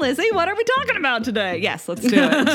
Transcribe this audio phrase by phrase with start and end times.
[0.00, 1.58] Lizzie, what are we talking about today?
[1.58, 2.46] Yes, let's do it.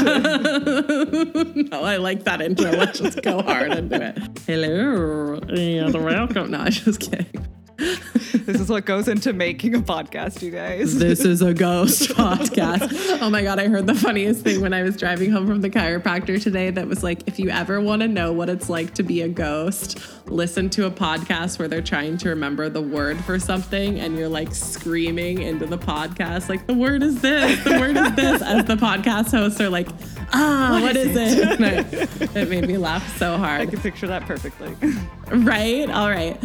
[1.71, 2.71] no, oh, I like that intro.
[2.71, 4.17] Let's just go hard into it.
[4.47, 6.51] Hello and welcome.
[6.51, 7.44] No, I'm just kidding.
[7.77, 10.97] this is what goes into making a podcast, you guys.
[11.05, 13.19] This is a ghost podcast.
[13.21, 15.69] Oh my God, I heard the funniest thing when I was driving home from the
[15.69, 19.03] chiropractor today that was like, if you ever want to know what it's like to
[19.03, 23.37] be a ghost, listen to a podcast where they're trying to remember the word for
[23.39, 27.97] something and you're like screaming into the podcast, like, the word is this, the word
[27.97, 29.89] is this, as the podcast hosts are like,
[30.33, 31.61] ah, what, what is, is, it?
[31.61, 32.35] it?
[32.35, 33.61] It made me laugh so hard.
[33.61, 34.75] I can picture that perfectly.
[35.27, 35.89] right?
[35.89, 36.41] All right.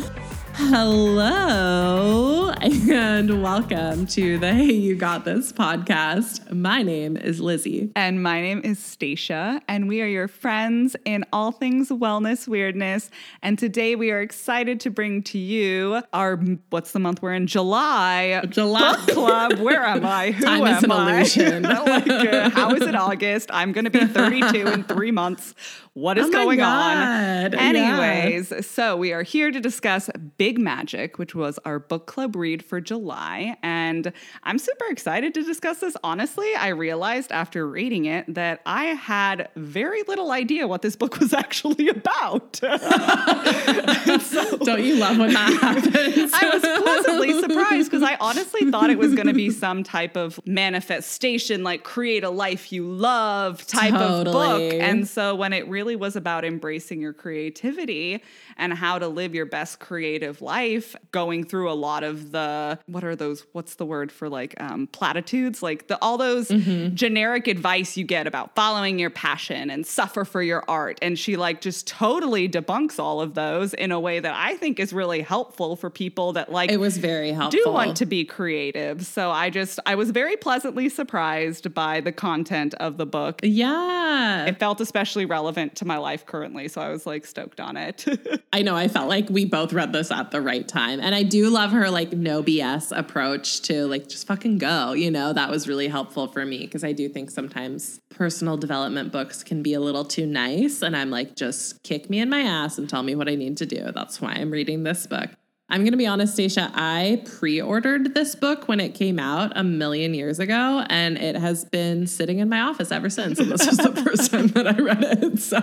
[0.69, 6.53] Hello and welcome to the Hey You Got This podcast.
[6.53, 7.91] My name is Lizzie.
[7.97, 13.11] And my name is Stacia, and we are your friends in all things wellness weirdness.
[13.43, 16.37] And today we are excited to bring to you our
[16.69, 17.47] what's the month we're in?
[17.47, 18.45] July.
[18.49, 19.59] July book club.
[19.61, 20.31] Where am I?
[20.33, 21.15] Who Time am is an I?
[21.17, 21.63] illusion.
[21.65, 23.51] like, uh, how is it August?
[23.53, 25.55] I'm going to be 32 in three months.
[26.01, 27.55] What oh is oh going on?
[27.55, 28.61] Anyways, yeah.
[28.63, 32.81] so we are here to discuss Big Magic, which was our book club read for
[32.81, 33.59] July.
[33.63, 34.11] And
[34.43, 35.99] I'm super excited to discuss this.
[36.03, 41.21] Honestly, I realized after reading it that I had very little idea what this book
[41.21, 42.57] was actually about.
[42.57, 42.69] so,
[44.65, 46.33] Don't you love when that happens?
[46.33, 50.17] I was pleasantly surprised because I honestly thought it was going to be some type
[50.17, 54.17] of manifestation, like create a life you love type totally.
[54.17, 54.81] of book.
[54.81, 58.23] And so when it really was about embracing your creativity
[58.57, 63.05] and how to live your best creative life, going through a lot of the what
[63.05, 63.47] are those?
[63.53, 65.63] What's the word for like um, platitudes?
[65.63, 66.95] Like the all those mm-hmm.
[66.95, 70.99] generic advice you get about following your passion and suffer for your art.
[71.03, 74.81] And she like just totally debunks all of those in a way that I think
[74.81, 77.61] is really helpful for people that like it was very helpful.
[77.65, 79.07] Do want to be creative.
[79.07, 83.41] So I just I was very pleasantly surprised by the content of the book.
[83.43, 84.47] Yeah.
[84.47, 88.07] It felt especially relevant to my life currently, so I was like stoked on it.
[88.53, 91.01] I know I felt like we both read this at the right time.
[91.01, 95.11] And I do love her like no BS approach to like just fucking go, you
[95.11, 99.43] know, that was really helpful for me because I do think sometimes personal development books
[99.43, 102.79] can be a little too nice and I'm like just kick me in my ass
[102.79, 103.91] and tell me what I need to do.
[103.93, 105.31] That's why I'm reading this book.
[105.71, 106.71] I'm going to be honest, Stacia.
[106.75, 111.37] I pre ordered this book when it came out a million years ago, and it
[111.37, 113.39] has been sitting in my office ever since.
[113.39, 115.39] And this was the first time that I read it.
[115.39, 115.61] So,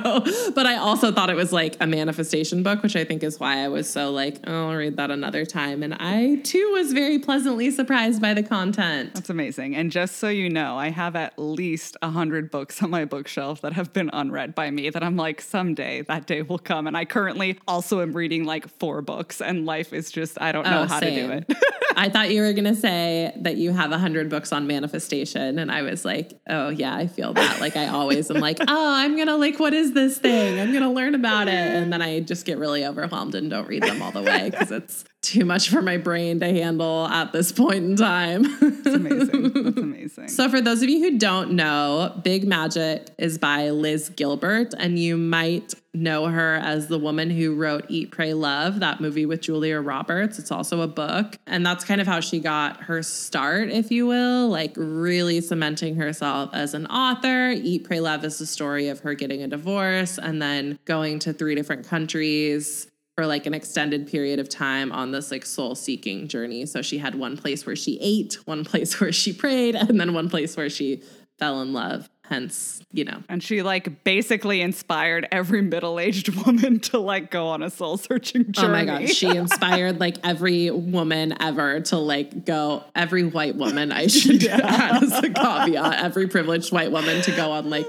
[0.56, 3.64] but I also thought it was like a manifestation book, which I think is why
[3.64, 5.84] I was so like, oh, I'll read that another time.
[5.84, 9.14] And I too was very pleasantly surprised by the content.
[9.14, 9.76] That's amazing.
[9.76, 13.62] And just so you know, I have at least a hundred books on my bookshelf
[13.62, 16.88] that have been unread by me that I'm like, someday that day will come.
[16.88, 20.64] And I currently also am reading like four books, and life is just I don't
[20.64, 21.16] know oh, how same.
[21.16, 21.58] to do it.
[21.98, 25.72] I thought you were gonna say that you have a hundred books on manifestation, and
[25.72, 27.60] I was like, oh yeah, I feel that.
[27.60, 30.60] Like I always am like, oh, I'm gonna like, what is this thing?
[30.60, 33.84] I'm gonna learn about it, and then I just get really overwhelmed and don't read
[33.84, 37.52] them all the way because it's too much for my brain to handle at this
[37.52, 38.44] point in time.
[38.44, 39.54] That's amazing.
[39.54, 40.28] That's amazing.
[40.30, 44.98] So, for those of you who don't know, Big Magic is by Liz Gilbert, and
[44.98, 49.42] you might know her as the woman who wrote Eat, Pray, Love, that movie with
[49.42, 50.40] Julia Roberts.
[50.40, 51.38] It's also a book.
[51.48, 55.96] And that's kind of how she got her start, if you will, like really cementing
[55.96, 57.50] herself as an author.
[57.50, 61.34] Eat, Pray, Love is the story of her getting a divorce and then going to
[61.34, 66.28] three different countries for like an extended period of time on this like soul seeking
[66.28, 66.68] journey.
[66.68, 70.14] So she had one place where she ate, one place where she prayed, and then
[70.14, 71.02] one place where she
[71.40, 72.08] fell in love.
[72.26, 73.24] Hence, you know.
[73.28, 78.52] And she like basically inspired every middle-aged woman to like go on a soul searching
[78.52, 78.68] journey.
[78.68, 83.92] Oh my god, she inspired like every woman ever to like go every white woman
[83.92, 84.60] I should yeah.
[84.62, 87.88] add as a caveat, every privileged white woman to go on like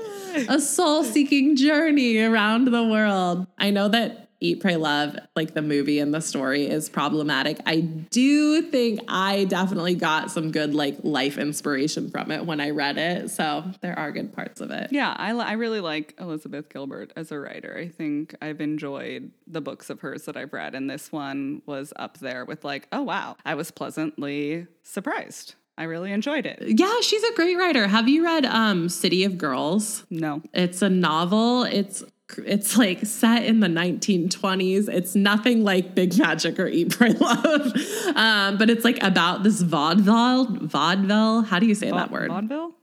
[0.48, 3.46] a soul-seeking journey around the world.
[3.58, 7.58] I know that Eat, Pray, Love, like the movie and the story is problematic.
[7.66, 12.70] I do think I definitely got some good like life inspiration from it when I
[12.70, 13.30] read it.
[13.30, 14.92] So there are good parts of it.
[14.92, 17.76] Yeah, I, I really like Elizabeth Gilbert as a writer.
[17.76, 21.92] I think I've enjoyed the books of hers that I've read, and this one was
[21.96, 25.54] up there with like, oh wow, I was pleasantly surprised.
[25.76, 26.58] I really enjoyed it.
[26.60, 27.86] Yeah, she's a great writer.
[27.86, 30.04] Have you read um, City of Girls?
[30.10, 30.42] No.
[30.52, 31.62] It's a novel.
[31.62, 32.02] It's
[32.38, 34.88] it's like set in the 1920s.
[34.88, 37.72] It's nothing like Big Magic or Eat, Pray, Love,
[38.14, 40.46] um, but it's like about this vaudeville.
[40.46, 41.42] Vaudeville.
[41.42, 42.30] How do you say Va- that word?
[42.30, 42.74] Vaudeville.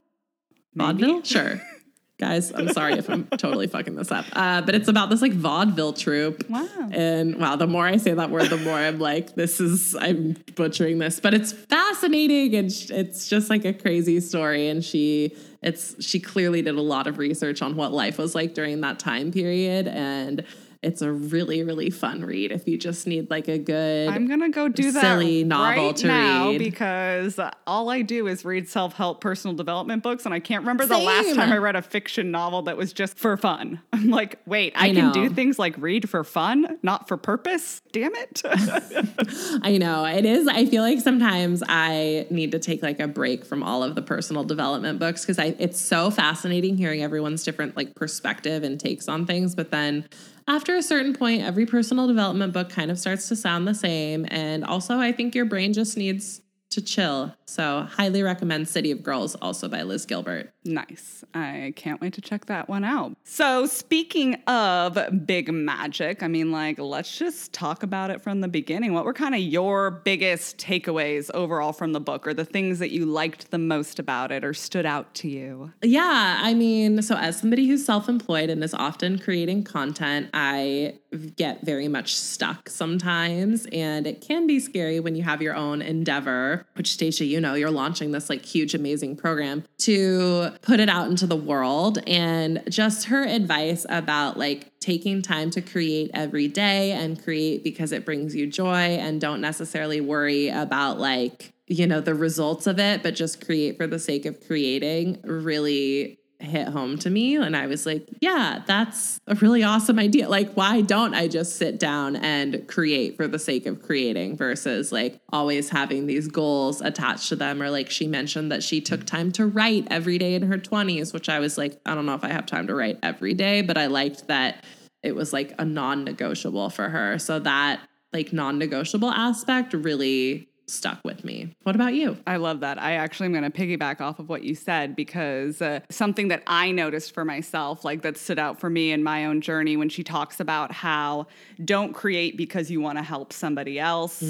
[0.74, 1.22] Vaudeville.
[1.22, 1.60] Sure.
[2.18, 2.50] guys.
[2.52, 4.24] I'm sorry if I'm totally fucking this up.
[4.32, 6.48] Uh, but it's about this like vaudeville troupe.
[6.48, 6.66] Wow.
[6.90, 10.36] And wow, the more I say that word, the more I'm like, this is, I'm
[10.54, 12.54] butchering this, but it's fascinating.
[12.54, 14.68] And sh- it's just like a crazy story.
[14.68, 18.54] And she, it's, she clearly did a lot of research on what life was like
[18.54, 19.88] during that time period.
[19.88, 20.44] And,
[20.82, 24.50] it's a really really fun read if you just need like a good I'm gonna
[24.50, 26.58] go do that silly novel right to now read.
[26.58, 30.86] because all I do is read self help personal development books, and I can't remember
[30.86, 33.80] the last time I read a fiction novel that was just for fun.
[33.92, 35.12] I'm like, wait, I, I can know.
[35.12, 37.82] do things like read for fun, not for purpose.
[37.92, 38.42] Damn it!
[39.62, 40.46] I know it is.
[40.46, 44.02] I feel like sometimes I need to take like a break from all of the
[44.02, 49.08] personal development books because I it's so fascinating hearing everyone's different like perspective and takes
[49.08, 49.54] on things.
[49.54, 50.08] But then
[50.48, 54.26] after a certain point, every personal development book kind of starts to sound the same.
[54.30, 56.40] And also, I think your brain just needs
[56.70, 57.34] to chill.
[57.46, 60.52] So, highly recommend City of Girls, also by Liz Gilbert.
[60.66, 61.24] Nice.
[61.34, 63.16] I can't wait to check that one out.
[63.24, 68.48] So, speaking of big magic, I mean, like, let's just talk about it from the
[68.48, 68.92] beginning.
[68.92, 72.90] What were kind of your biggest takeaways overall from the book, or the things that
[72.90, 75.72] you liked the most about it or stood out to you?
[75.82, 80.98] Yeah, I mean, so as somebody who's self employed and is often creating content, I
[81.36, 83.66] get very much stuck sometimes.
[83.72, 87.54] And it can be scary when you have your own endeavor, which, Stacia, you know,
[87.54, 91.98] you're launching this like huge, amazing program to put it out into the world.
[92.06, 97.92] And just her advice about like taking time to create every day and create because
[97.92, 102.78] it brings you joy and don't necessarily worry about like, you know, the results of
[102.78, 107.36] it, but just create for the sake of creating really hit home to me.
[107.36, 110.28] And I was like, yeah, that's a really awesome idea.
[110.28, 114.92] Like, why don't I just sit down and create for the sake of creating versus
[114.92, 117.62] like always having these goals attached to them?
[117.62, 121.12] Or like she mentioned that she took time to write every day in her 20s,
[121.12, 123.62] which I was like, I don't know if I have time to write every day,
[123.62, 124.64] but I liked that
[125.02, 127.18] it was like a non negotiable for her.
[127.18, 127.80] So that
[128.12, 131.54] like non negotiable aspect really stuck with me.
[131.62, 132.16] What about you?
[132.26, 132.80] I love that.
[132.80, 136.42] I actually am going to piggyback off of what you said because uh, something that
[136.46, 139.88] I noticed for myself, like that stood out for me in my own journey when
[139.88, 141.28] she talks about how
[141.64, 144.22] don't create because you want to help somebody else.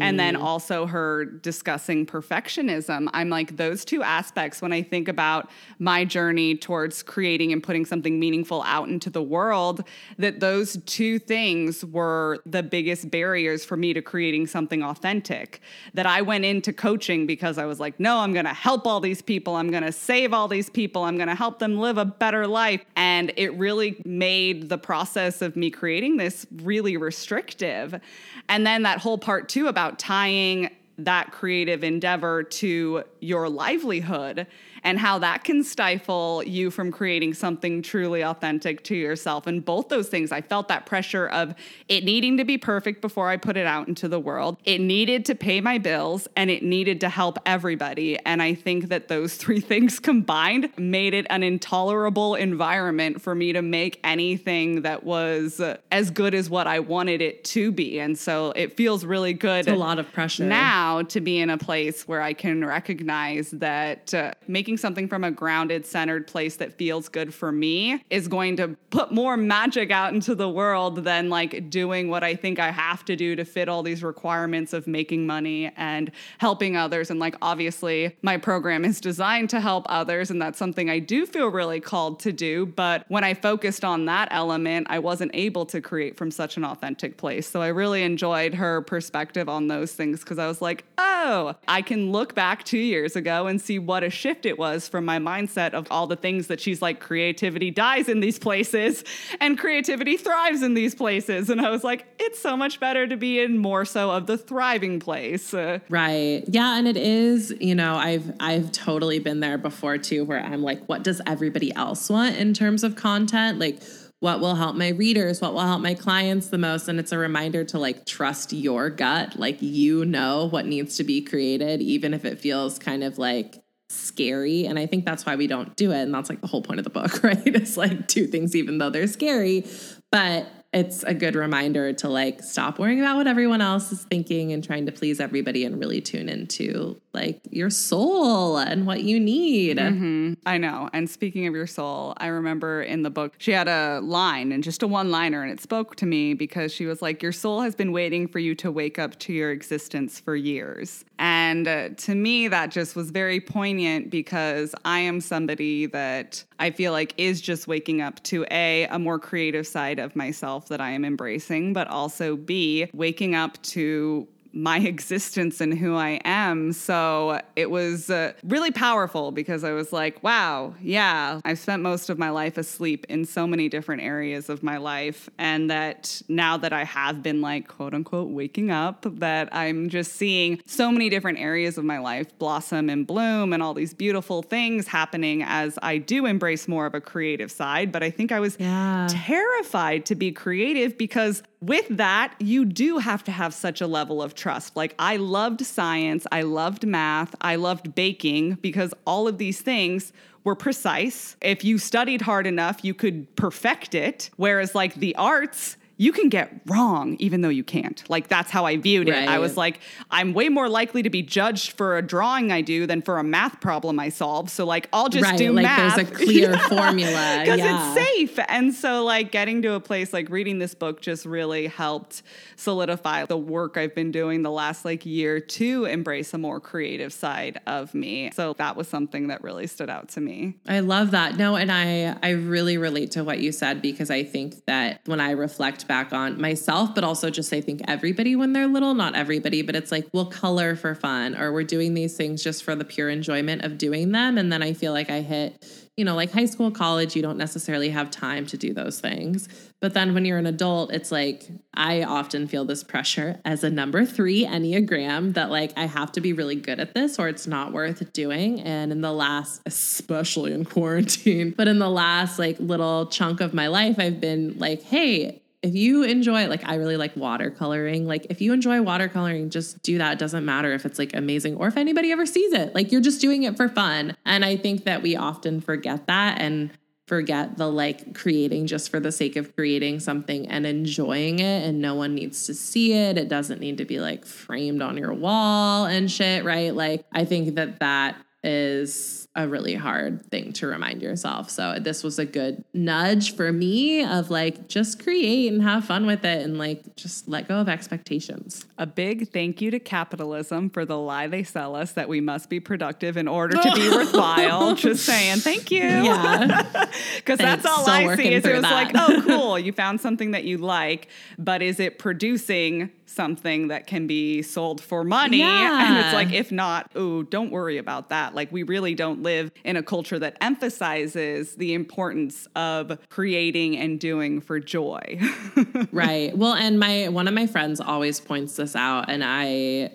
[0.00, 3.08] And then also her discussing perfectionism.
[3.12, 5.48] I'm like, those two aspects, when I think about
[5.78, 9.84] my journey towards creating and putting something meaningful out into the world,
[10.18, 15.60] that those two things were the biggest barriers for me to creating something authentic
[15.92, 19.00] that I went into coaching because I was like, no, I'm going to help all
[19.00, 19.56] these people.
[19.56, 21.04] I'm going to save all these people.
[21.04, 22.84] I'm going to help them live a better life.
[22.96, 28.00] And it really made the process of me creating this really restrictive.
[28.48, 34.46] And then that whole part too about tying that creative endeavor to your livelihood
[34.84, 39.46] and how that can stifle you from creating something truly authentic to yourself.
[39.46, 41.54] And both those things, I felt that pressure of
[41.88, 44.58] it needing to be perfect before I put it out into the world.
[44.64, 48.18] It needed to pay my bills and it needed to help everybody.
[48.26, 53.52] And I think that those three things combined made it an intolerable environment for me
[53.54, 55.60] to make anything that was
[55.90, 57.98] as good as what I wanted it to be.
[58.00, 60.44] And so it feels really good It's a lot of pressure.
[60.44, 65.24] now to be in a place where I can recognize that uh, making something from
[65.24, 69.90] a grounded, centered place that feels good for me is going to put more magic
[69.90, 73.44] out into the world than like doing what I think I have to do to
[73.44, 77.10] fit all these requirements of making money and helping others.
[77.10, 81.26] And like, obviously, my program is designed to help others, and that's something I do
[81.26, 82.66] feel really called to do.
[82.66, 86.64] But when I focused on that element, I wasn't able to create from such an
[86.64, 87.48] authentic place.
[87.48, 91.82] So I really enjoyed her perspective on those things because I was like, oh, I
[91.82, 95.18] can look back two years ago and see what a shift it was from my
[95.18, 99.04] mindset of all the things that she's like, creativity dies in these places
[99.40, 101.50] and creativity thrives in these places.
[101.50, 104.38] And I was like, it's so much better to be in more so of the
[104.38, 105.52] thriving place.
[105.54, 106.44] Right.
[106.48, 110.62] Yeah, and it is, you know, I've I've totally been there before too where I'm
[110.62, 113.58] like what does everybody else want in terms of content?
[113.58, 113.82] Like
[114.20, 115.40] what will help my readers?
[115.40, 116.88] What will help my clients the most?
[116.88, 119.38] And it's a reminder to like trust your gut.
[119.38, 123.63] Like you know what needs to be created even if it feels kind of like
[123.88, 126.62] scary and i think that's why we don't do it and that's like the whole
[126.62, 129.64] point of the book right it's like do things even though they're scary
[130.10, 134.52] but it's a good reminder to like stop worrying about what everyone else is thinking
[134.52, 139.20] and trying to please everybody and really tune into like your soul and what you
[139.20, 139.78] need.
[139.78, 140.34] Mm-hmm.
[140.44, 140.90] I know.
[140.92, 144.64] And speaking of your soul, I remember in the book, she had a line and
[144.64, 147.60] just a one liner, and it spoke to me because she was like, Your soul
[147.60, 151.04] has been waiting for you to wake up to your existence for years.
[151.44, 156.70] And uh, to me, that just was very poignant because I am somebody that I
[156.70, 160.80] feel like is just waking up to A, a more creative side of myself that
[160.80, 166.72] I am embracing, but also B, waking up to my existence and who I am.
[166.72, 172.08] So it was uh, really powerful because I was like, wow, yeah, I've spent most
[172.08, 175.28] of my life asleep in so many different areas of my life.
[175.38, 180.12] And that now that I have been like, quote unquote, waking up, that I'm just
[180.12, 184.42] seeing so many different areas of my life blossom and bloom and all these beautiful
[184.42, 187.90] things happening as I do embrace more of a creative side.
[187.90, 189.08] But I think I was Yeah.
[189.10, 194.22] terrified to be creative because with that, you do have to have such a level
[194.22, 194.76] of trust.
[194.76, 200.12] Like, I loved science, I loved math, I loved baking because all of these things
[200.44, 201.36] were precise.
[201.40, 204.30] If you studied hard enough, you could perfect it.
[204.36, 208.02] Whereas, like, the arts, you can get wrong even though you can't.
[208.10, 209.14] Like that's how I viewed it.
[209.28, 212.86] I was like, I'm way more likely to be judged for a drawing I do
[212.86, 214.50] than for a math problem I solve.
[214.50, 215.38] So like I'll just right.
[215.38, 215.96] do like math.
[215.96, 217.40] there's a clear formula.
[217.42, 217.94] because Yeah.
[217.96, 218.38] it's safe.
[218.48, 222.22] And so, like, getting to a place like reading this book just really helped
[222.56, 227.12] solidify the work I've been doing the last like year to embrace a more creative
[227.12, 228.30] side of me.
[228.34, 230.56] So, that was something that really stood out to me.
[230.66, 231.36] I love that.
[231.36, 235.20] No, and I I really relate to what you said because I think that when
[235.20, 239.14] I reflect back on myself, but also just I think everybody when they're little, not
[239.14, 242.74] everybody, but it's like we'll color for fun or we're doing these things just for
[242.74, 244.38] the pure enjoyment of doing them.
[244.38, 245.64] And then I feel like I hit,
[245.96, 249.48] you know, like high school, college, you don't necessarily have time to do those things.
[249.84, 253.70] But then when you're an adult, it's like I often feel this pressure as a
[253.70, 257.46] number three Enneagram that like I have to be really good at this or it's
[257.46, 258.60] not worth doing.
[258.60, 263.52] And in the last, especially in quarantine, but in the last like little chunk of
[263.52, 268.26] my life, I've been like, hey, if you enjoy like I really like watercoloring, like
[268.28, 270.12] if you enjoy watercoloring, just do that.
[270.12, 272.74] It doesn't matter if it's like amazing or if anybody ever sees it.
[272.74, 274.14] Like you're just doing it for fun.
[274.26, 276.70] And I think that we often forget that and
[277.06, 281.80] forget the like creating just for the sake of creating something and enjoying it and
[281.80, 283.16] no one needs to see it.
[283.16, 286.74] It doesn't need to be like framed on your wall and shit, right?
[286.74, 291.50] Like I think that that is a really hard thing to remind yourself.
[291.50, 296.06] So this was a good nudge for me of like just create and have fun
[296.06, 298.64] with it and like just let go of expectations.
[298.78, 302.48] A big thank you to capitalism for the lie they sell us that we must
[302.48, 304.76] be productive in order to be worthwhile.
[304.76, 305.82] Just saying, thank you.
[305.82, 306.70] Yeah.
[307.16, 310.32] Because that's all Still I see is it was like, oh, cool, you found something
[310.32, 315.38] that you like, but is it producing something that can be sold for money?
[315.42, 318.34] And it's like, if not, oh, don't worry about that.
[318.34, 323.98] Like, we really don't live in a culture that emphasizes the importance of creating and
[324.00, 325.20] doing for joy.
[325.92, 326.36] right.
[326.36, 329.90] Well, and my one of my friends always points this out and I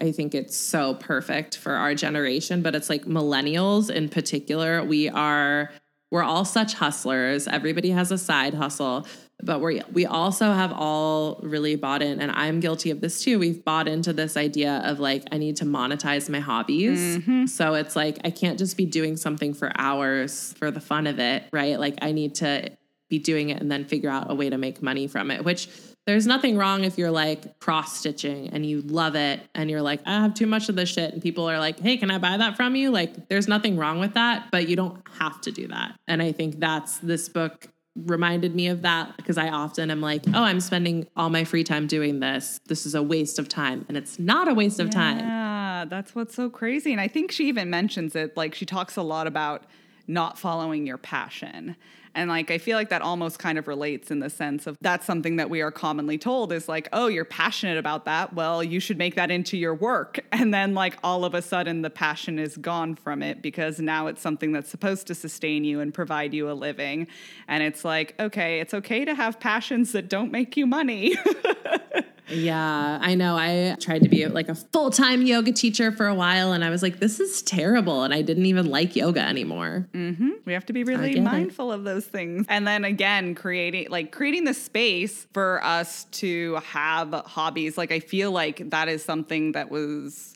[0.00, 5.08] I think it's so perfect for our generation, but it's like millennials in particular, we
[5.08, 5.70] are
[6.10, 7.48] we're all such hustlers.
[7.48, 9.06] Everybody has a side hustle,
[9.44, 13.38] but we we also have all really bought in and I'm guilty of this too.
[13.38, 17.18] We've bought into this idea of like I need to monetize my hobbies.
[17.18, 17.46] Mm-hmm.
[17.46, 21.18] So it's like I can't just be doing something for hours for the fun of
[21.18, 21.78] it, right?
[21.78, 22.70] Like I need to
[23.10, 25.68] be doing it and then figure out a way to make money from it, which
[26.06, 30.00] there's nothing wrong if you're like cross stitching and you love it and you're like,
[30.04, 31.12] I have too much of this shit.
[31.12, 32.90] And people are like, hey, can I buy that from you?
[32.90, 35.98] Like, there's nothing wrong with that, but you don't have to do that.
[36.06, 40.24] And I think that's this book reminded me of that because I often am like,
[40.34, 42.60] oh, I'm spending all my free time doing this.
[42.66, 43.84] This is a waste of time.
[43.88, 45.20] And it's not a waste of time.
[45.20, 46.92] Yeah, that's what's so crazy.
[46.92, 48.36] And I think she even mentions it.
[48.36, 49.64] Like she talks a lot about
[50.06, 51.76] not following your passion.
[52.14, 55.06] And like I feel like that almost kind of relates in the sense of that's
[55.06, 58.32] something that we are commonly told is like, oh, you're passionate about that.
[58.34, 60.20] Well, you should make that into your work.
[60.44, 64.08] And then like all of a sudden the passion is gone from it because now
[64.08, 67.06] it's something that's supposed to sustain you and provide you a living.
[67.48, 71.16] And it's like, okay, it's okay to have passions that don't make you money.
[72.28, 73.36] Yeah, I know.
[73.36, 76.70] I tried to be like a full time yoga teacher for a while and I
[76.70, 78.02] was like, this is terrible.
[78.02, 79.86] And I didn't even like yoga anymore.
[79.92, 80.30] Mm-hmm.
[80.44, 81.22] We have to be really get it.
[81.22, 82.46] mindful of those things.
[82.48, 87.76] And then again, creating like creating the space for us to have hobbies.
[87.76, 90.33] Like I feel like that is something that was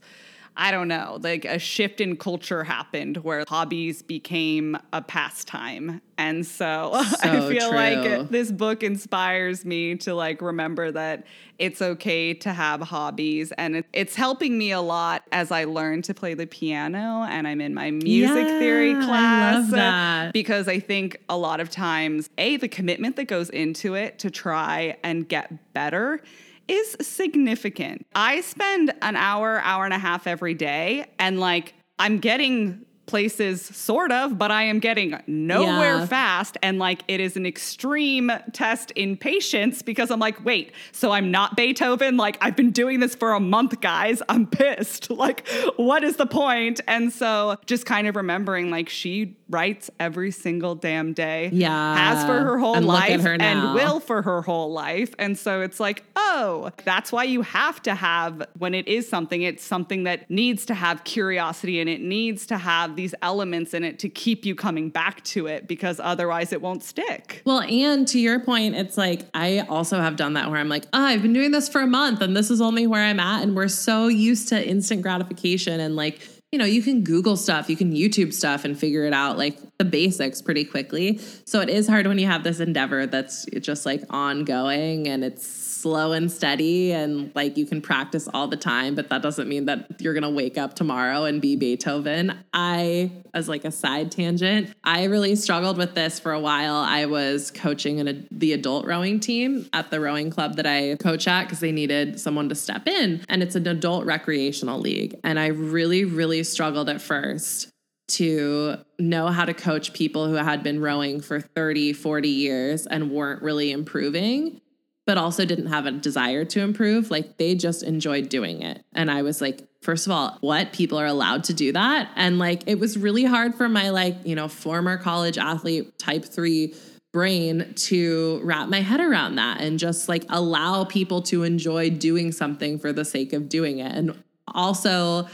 [0.60, 6.02] I don't know, like a shift in culture happened where hobbies became a pastime.
[6.18, 6.90] And so,
[7.22, 7.76] I feel true.
[7.76, 11.24] like this book inspires me to like remember that
[11.60, 16.02] it's okay to have hobbies and it, it's helping me a lot as I learn
[16.02, 20.32] to play the piano and I'm in my music theory Yeah, I class love that.
[20.32, 24.30] because I think a lot of times, A, the commitment that goes into it to
[24.30, 26.20] try and get better
[26.68, 28.06] is significant.
[28.14, 33.62] I spend an hour, hour and a half every day, and like I'm getting places
[33.62, 36.06] sort of but i am getting nowhere Yeah.
[36.06, 41.10] fast and like it is an extreme test in patience because i'm like wait so
[41.10, 45.48] i'm not beethoven like i've been doing this for a month guys i'm pissed like
[45.76, 50.74] what is the point and so just kind of remembering like she writes every single
[50.74, 51.96] damn day Yeah.
[51.96, 55.14] has for her whole And life her and will for her whole life.
[55.18, 59.40] And so it's like, oh, that's why you have to have, when it is something,
[59.40, 63.84] it's something that needs to have curiosity and it needs to have these elements in
[63.84, 67.40] it to keep you coming back to it because otherwise it won't stick.
[67.46, 70.84] Well, and to your point, it's like I also have done that where I'm like,
[70.92, 73.44] oh, I've been doing this for a month and this is only where I'm at.
[73.44, 77.70] And we're so used to instant gratification and like, you know, you can Google stuff,
[77.70, 81.20] you can YouTube stuff and figure it out, like the basics pretty quickly.
[81.44, 85.46] So it is hard when you have this endeavor that's just like ongoing and it's
[85.80, 89.66] slow and steady and like you can practice all the time, but that doesn't mean
[89.66, 92.38] that you're gonna wake up tomorrow and be Beethoven.
[92.52, 96.76] I, as like a side tangent, I really struggled with this for a while.
[96.76, 100.96] I was coaching in a, the adult rowing team at the rowing club that I
[100.96, 105.18] coach at because they needed someone to step in, and it's an adult recreational league.
[105.24, 107.70] And I really, really struggled at first
[108.08, 113.10] to know how to coach people who had been rowing for 30, 40 years and
[113.10, 114.60] weren't really improving,
[115.08, 117.10] but also didn't have a desire to improve.
[117.10, 118.84] Like they just enjoyed doing it.
[118.92, 120.74] And I was like, first of all, what?
[120.74, 122.10] People are allowed to do that?
[122.14, 126.26] And like it was really hard for my like, you know, former college athlete type
[126.26, 126.74] three
[127.10, 132.30] brain to wrap my head around that and just like allow people to enjoy doing
[132.30, 133.90] something for the sake of doing it.
[133.90, 135.26] And also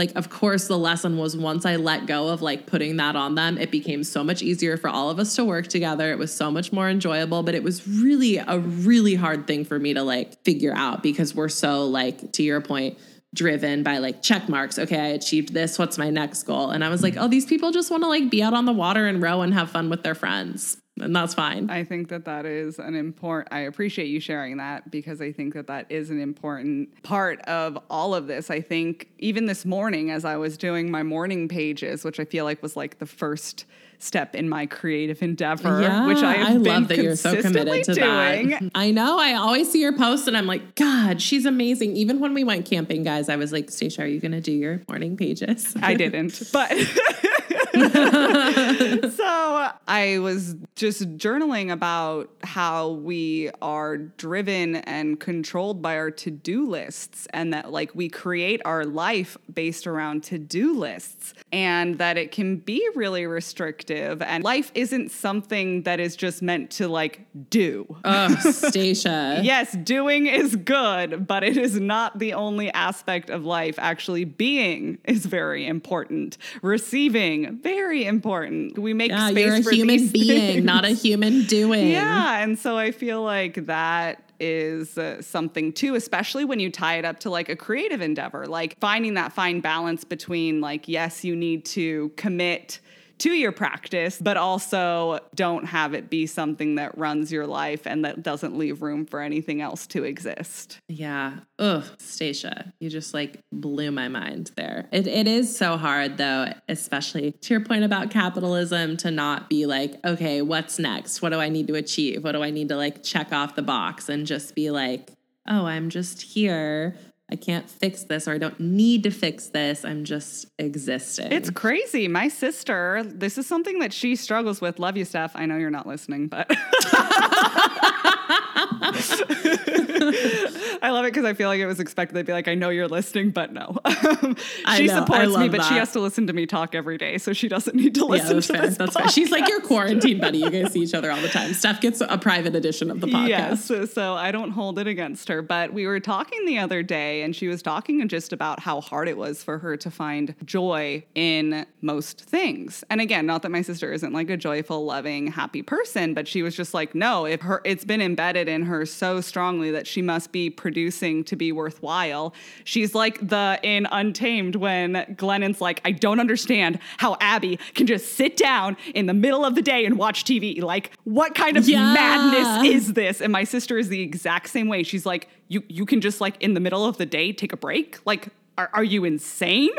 [0.00, 3.34] like of course the lesson was once i let go of like putting that on
[3.34, 6.10] them it became so much easier for all of us to work together.
[6.10, 9.78] It was so much more enjoyable but it was really a really hard thing for
[9.78, 12.98] me to like figure out because we're so like to your point
[13.34, 14.78] driven by like check marks.
[14.78, 16.70] Okay i achieved this what's my next goal?
[16.70, 18.72] And i was like oh these people just want to like be out on the
[18.72, 22.24] water and row and have fun with their friends and that's fine I think that
[22.24, 26.10] that is an important, I appreciate you sharing that because I think that that is
[26.10, 28.50] an important part of all of this.
[28.50, 32.44] I think even this morning, as I was doing my morning pages, which I feel
[32.44, 33.66] like was like the first
[33.98, 37.84] step in my creative endeavor, yeah, which I have been love that you're so committed
[37.84, 38.50] to doing.
[38.50, 38.70] that.
[38.74, 39.18] I know.
[39.18, 41.96] I always see your posts and I'm like, God, she's amazing.
[41.96, 44.52] Even when we went camping, guys, I was like, Stacia, are you going to do
[44.52, 45.76] your morning pages?
[45.82, 46.72] I didn't, but
[49.10, 56.30] so I was just journaling about how we are driven and controlled by our to
[56.30, 61.98] do lists, and that like we create our life based around to do lists, and
[61.98, 64.22] that it can be really restrictive.
[64.22, 67.96] And life isn't something that is just meant to like do.
[68.04, 69.40] oh, Stacia.
[69.42, 73.76] Yes, doing is good, but it is not the only aspect of life.
[73.78, 76.38] Actually, being is very important.
[76.62, 78.78] Receiving, very important.
[78.78, 80.64] We make Yeah, space you're a for human being, things.
[80.64, 81.88] not a human doing.
[82.00, 86.96] Yeah, and so I feel like that is uh, something too, especially when you tie
[86.96, 91.24] it up to like a creative endeavor, like finding that fine balance between like, yes,
[91.24, 92.80] you need to commit
[93.20, 98.04] to your practice, but also don't have it be something that runs your life and
[98.04, 100.80] that doesn't leave room for anything else to exist.
[100.88, 101.40] Yeah.
[101.58, 104.88] Ugh, Stacia, you just like blew my mind there.
[104.90, 109.66] It, it is so hard though, especially to your point about capitalism, to not be
[109.66, 111.22] like, okay, what's next?
[111.22, 112.24] What do I need to achieve?
[112.24, 115.10] What do I need to like check off the box and just be like,
[115.48, 116.96] oh, I'm just here.
[117.32, 119.84] I can't fix this or I don't need to fix this.
[119.84, 121.30] I'm just existing.
[121.30, 122.08] It's crazy.
[122.08, 124.78] My sister, this is something that she struggles with.
[124.80, 125.36] Love you, Steph.
[125.36, 126.50] I know you're not listening, but
[130.82, 132.14] I love it because I feel like it was expected.
[132.14, 133.76] They'd be like, I know you're listening, but no.
[134.76, 135.00] She know.
[135.00, 137.74] Supports me, but she has to listen to me talk every day, so she doesn't
[137.74, 138.62] need to yeah, listen that's to fair.
[138.62, 138.76] this.
[138.76, 139.08] That's fair.
[139.08, 140.38] She's like your quarantine buddy.
[140.38, 141.54] You guys see each other all the time.
[141.54, 143.28] Steph gets a private edition of the podcast.
[143.28, 145.42] Yes, so, so I don't hold it against her.
[145.42, 149.08] But we were talking the other day, and she was talking just about how hard
[149.08, 152.84] it was for her to find joy in most things.
[152.90, 156.42] And again, not that my sister isn't like a joyful, loving, happy person, but she
[156.42, 160.02] was just like, no, if her it's been embedded in her so strongly that she
[160.02, 162.34] must be producing to be worthwhile.
[162.64, 168.12] She's like the in Untamed when Glennon's like, I don't understand how Abby can just
[168.16, 170.60] sit down in the middle of the day and watch TV.
[170.62, 171.94] Like, what kind of Yeah.
[171.94, 173.22] madness is this?
[173.22, 174.82] And my sister is the exact same way.
[174.82, 177.56] She's like, you you can just like in the middle of the day take a
[177.56, 177.98] break.
[178.04, 178.28] Like,
[178.60, 179.70] are, are you insane?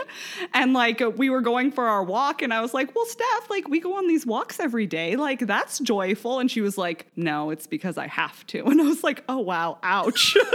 [0.53, 3.67] And like we were going for our walk, and I was like, well, Steph, like
[3.67, 5.15] we go on these walks every day.
[5.15, 6.39] Like that's joyful.
[6.39, 8.63] And she was like, no, it's because I have to.
[8.71, 10.35] And I was like, oh, wow, ouch.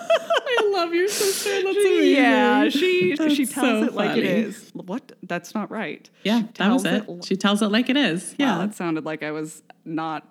[0.00, 1.50] I love your sister.
[1.62, 2.14] That's amazing.
[2.16, 4.40] yeah, she That's she tells so it like it funny.
[4.46, 4.70] is.
[4.74, 5.12] What?
[5.22, 6.08] That's not right.
[6.24, 7.04] Yeah, that was it.
[7.08, 8.34] it- She tells it like it is.
[8.38, 8.66] Yeah, Yeah.
[8.66, 10.26] that sounded like I was not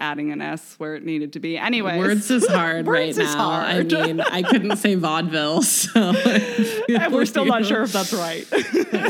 [0.00, 1.56] adding an S where it needed to be.
[1.56, 3.50] Anyway, Words is hard Words right is now.
[3.50, 3.92] hard.
[3.92, 6.00] I mean, I couldn't say vaudeville, so
[6.88, 8.46] and we're still not sure if that's right.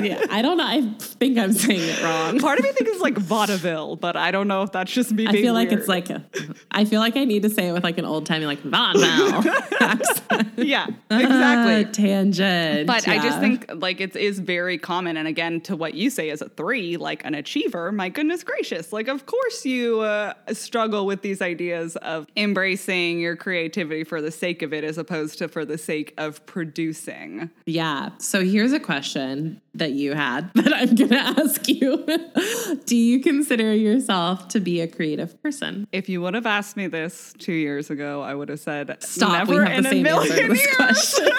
[0.02, 0.66] yeah, I don't know.
[0.66, 2.38] I think I'm saying it wrong.
[2.38, 5.26] Part of me thinks it's like vaudeville, but I don't know if that's just me.
[5.26, 5.80] I feel like weird.
[5.80, 6.24] it's like a,
[6.70, 9.44] I feel like I need to say it with like an old timey like vaudeville
[10.56, 11.84] yeah, exactly.
[11.84, 12.86] Uh, tangent.
[12.86, 15.16] But I just think like it is very common.
[15.16, 18.92] And again, to what you say as a three, like an achiever, my goodness gracious.
[18.92, 20.34] Like, of course you uh,
[20.80, 25.36] struggle with these ideas of embracing your creativity for the sake of it as opposed
[25.36, 27.50] to for the sake of producing.
[27.66, 28.08] Yeah.
[28.16, 32.06] So here's a question that you had that I'm going to ask you.
[32.86, 35.86] Do you consider yourself to be a creative person?
[35.92, 39.32] If you would have asked me this two years ago, I would have said, Stop.
[39.32, 40.76] Never we have in the a same answer to this years.
[40.76, 41.26] question.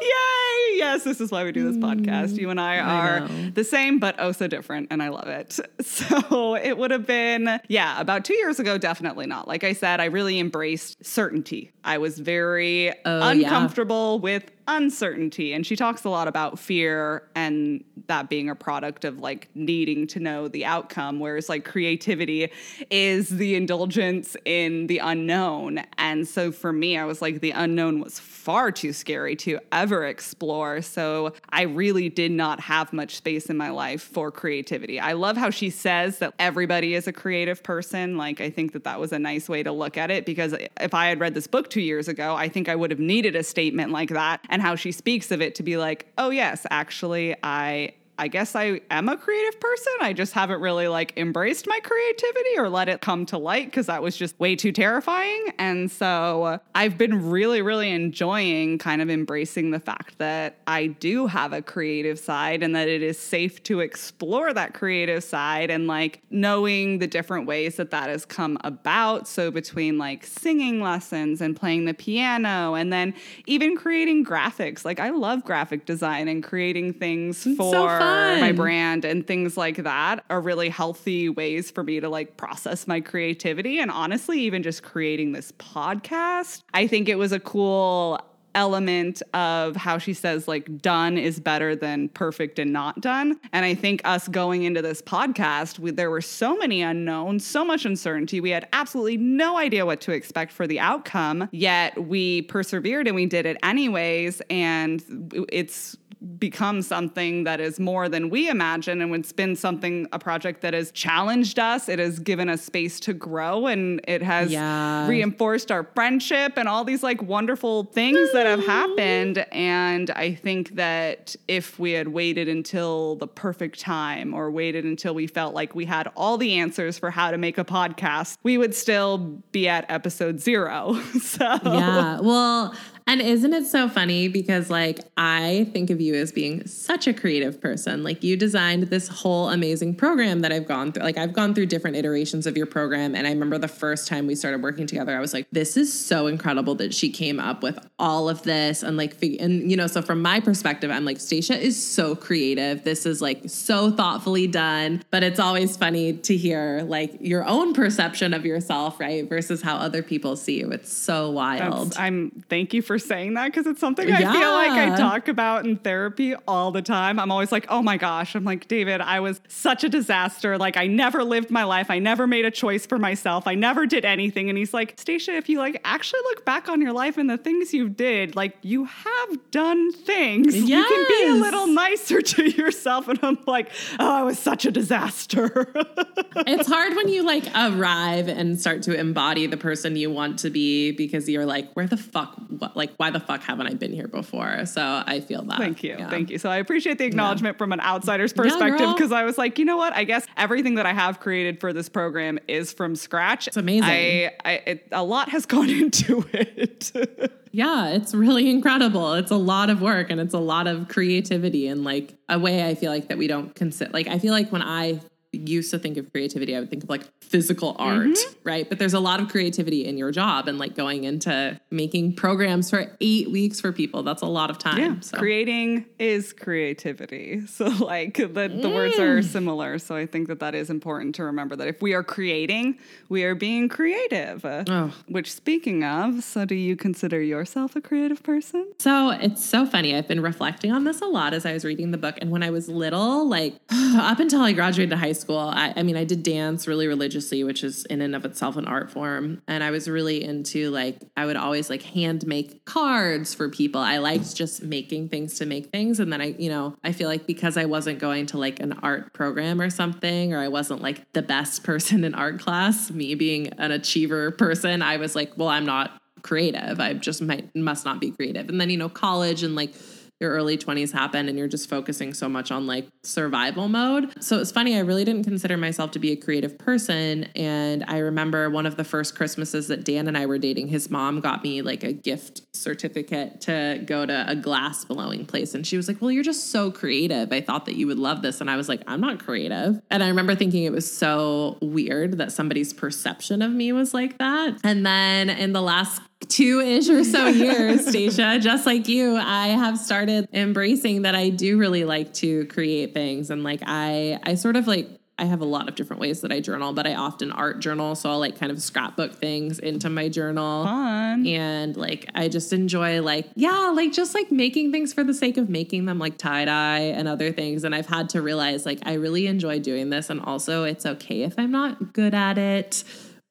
[0.00, 0.41] Yay!
[0.82, 2.36] Yes, this is why we do this podcast.
[2.36, 5.28] You and I Mm, I are the same, but oh so different, and I love
[5.28, 5.58] it.
[5.82, 9.46] So it would have been, yeah, about two years ago, definitely not.
[9.46, 11.70] Like I said, I really embraced certainty.
[11.84, 13.30] I was very Oh, yeah.
[13.30, 15.52] uncomfortable with uncertainty.
[15.52, 20.06] And she talks a lot about fear and that being a product of like needing
[20.08, 22.50] to know the outcome, whereas like creativity
[22.90, 25.82] is the indulgence in the unknown.
[25.98, 30.06] And so for me, I was like, the unknown was far too scary to ever
[30.06, 30.82] explore.
[30.82, 34.98] So I really did not have much space in my life for creativity.
[34.98, 38.16] I love how she says that everybody is a creative person.
[38.16, 40.94] Like, I think that that was a nice way to look at it because if
[40.94, 43.42] I had read this book two years ago, I think I would have needed a
[43.42, 47.34] statement like that and how she speaks of it to be like, oh, yes, actually,
[47.42, 47.94] I.
[48.18, 49.92] I guess I am a creative person.
[50.00, 53.86] I just haven't really like embraced my creativity or let it come to light because
[53.86, 55.52] that was just way too terrifying.
[55.58, 60.88] And so uh, I've been really, really enjoying kind of embracing the fact that I
[60.88, 65.70] do have a creative side and that it is safe to explore that creative side
[65.70, 69.26] and like knowing the different ways that that has come about.
[69.26, 73.14] So between like singing lessons and playing the piano and then
[73.46, 74.84] even creating graphics.
[74.84, 78.40] Like I love graphic design and creating things for fun.
[78.40, 82.86] my brand and things like that are really healthy ways for me to like process
[82.86, 86.62] my creativity and honestly even just creating this podcast.
[86.74, 88.20] I think it was a cool
[88.54, 93.64] element of how she says like done is better than perfect and not done and
[93.64, 97.84] i think us going into this podcast we, there were so many unknowns so much
[97.84, 103.06] uncertainty we had absolutely no idea what to expect for the outcome yet we persevered
[103.06, 105.02] and we did it anyways and
[105.50, 105.96] it's
[106.38, 110.72] become something that is more than we imagine and it's been something a project that
[110.72, 115.08] has challenged us it has given us space to grow and it has Yeah.
[115.08, 120.76] reinforced our friendship and all these like wonderful things that have happened and i think
[120.76, 125.74] that if we had waited until the perfect time or waited until we felt like
[125.74, 129.18] we had all the answers for how to make a podcast we would still
[129.50, 132.20] be at episode 0 so Yeah.
[132.20, 132.74] Well,
[133.06, 137.12] and isn't it so funny because like I think of you as being such a
[137.12, 138.02] creative person.
[138.02, 141.02] Like you designed this whole amazing program that I've gone through.
[141.02, 144.26] Like I've gone through different iterations of your program and I remember the first time
[144.26, 147.62] we started working together I was like this is so incredible that she came up
[147.62, 151.20] with all of this and like and you know so from my perspective I'm like
[151.20, 152.84] Stacia is so creative.
[152.84, 157.74] This is like so thoughtfully done, but it's always funny to hear like your own
[157.74, 159.28] perception of yourself, right?
[159.28, 160.70] Versus how other people see you.
[160.70, 161.88] It's so wild.
[161.88, 165.28] That's, I'm thank you for saying that because it's something I feel like I talk
[165.28, 167.18] about in therapy all the time.
[167.18, 168.34] I'm always like, oh my gosh.
[168.34, 170.58] I'm like, David, I was such a disaster.
[170.58, 171.90] Like I never lived my life.
[171.90, 173.46] I never made a choice for myself.
[173.46, 174.48] I never did anything.
[174.48, 177.38] And he's like, Stacia, if you like actually look back on your life and the
[177.38, 180.56] things you did, like you have done things.
[180.56, 183.08] You can be a little nicer to yourself.
[183.08, 185.72] And I'm like, oh, I was such a disaster.
[186.36, 190.50] it's hard when you like arrive and start to embody the person you want to
[190.50, 193.92] be because you're like, where the fuck, what, like, why the fuck haven't I been
[193.92, 194.66] here before?
[194.66, 195.58] So I feel that.
[195.58, 195.96] Thank you.
[195.98, 196.10] Yeah.
[196.10, 196.38] Thank you.
[196.38, 199.76] So I appreciate the acknowledgement from an outsider's perspective because I was like, you know
[199.76, 199.94] what?
[199.94, 203.46] I guess everything that I have created for this program is from scratch.
[203.46, 203.88] It's amazing.
[203.88, 206.90] I, I it, a lot has gone into it.
[207.54, 209.12] Yeah, it's really incredible.
[209.12, 212.66] It's a lot of work and it's a lot of creativity and like a way
[212.66, 213.90] I feel like that we don't consider.
[213.92, 215.00] Like, I feel like when I
[215.32, 218.38] used to think of creativity, I would think of like physical art, Mm-hmm.
[218.44, 218.68] right?
[218.68, 222.68] But there's a lot of creativity in your job and like going into making programs
[222.70, 224.02] for eight weeks for people.
[224.02, 224.78] That's a lot of time.
[224.78, 225.16] Yeah, so.
[225.18, 227.42] creating is creativity.
[227.52, 229.18] So, like, the, the words Mm.
[229.18, 229.78] are similar.
[229.78, 233.24] So, I think that that is important to remember that if we are creating, we
[233.24, 234.44] are being creative.
[234.44, 234.92] Uh, Oh.
[235.08, 238.66] Which, speaking of, so do you consider yourself a creative person?
[238.78, 239.94] So it's so funny.
[239.96, 242.16] I've been reflecting on this a lot as I was reading the book.
[242.20, 245.96] And when I was little, like up until I graduated high school, I, I mean,
[245.96, 249.42] I did dance really religiously, which is in and of itself an art form.
[249.46, 253.80] And I was really into like, I would always like hand make cards for people.
[253.80, 256.00] I liked just making things to make things.
[256.00, 258.72] And then I, you know, I feel like because I wasn't going to like an
[258.82, 263.14] art program or something, or I wasn't like the best person in art class, me
[263.14, 266.80] being an achiever person, I was like, well, I'm not creative.
[266.80, 268.48] I just might must not be creative.
[268.48, 269.74] And then you know, college and like
[270.22, 274.22] your early 20s happen and you're just focusing so much on like survival mode.
[274.22, 277.24] So it's funny, I really didn't consider myself to be a creative person.
[277.36, 280.88] And I remember one of the first Christmases that Dan and I were dating, his
[280.88, 285.54] mom got me like a gift certificate to go to a glass blowing place.
[285.54, 287.32] And she was like, Well, you're just so creative.
[287.32, 288.40] I thought that you would love this.
[288.40, 289.82] And I was like, I'm not creative.
[289.90, 294.18] And I remember thinking it was so weird that somebody's perception of me was like
[294.18, 294.58] that.
[294.62, 299.48] And then in the last two ish or so years, Stacia, just like you, I
[299.48, 303.30] have started embracing that I do really like to create things.
[303.30, 306.32] And like I I sort of like I have a lot of different ways that
[306.32, 307.94] I journal, but I often art journal.
[307.94, 310.64] So I'll like kind of scrapbook things into my journal.
[310.64, 311.26] Fun.
[311.26, 315.36] And like I just enjoy like, yeah, like just like making things for the sake
[315.36, 317.62] of making them like tie-dye and other things.
[317.62, 320.10] And I've had to realize like I really enjoy doing this.
[320.10, 322.82] And also it's okay if I'm not good at it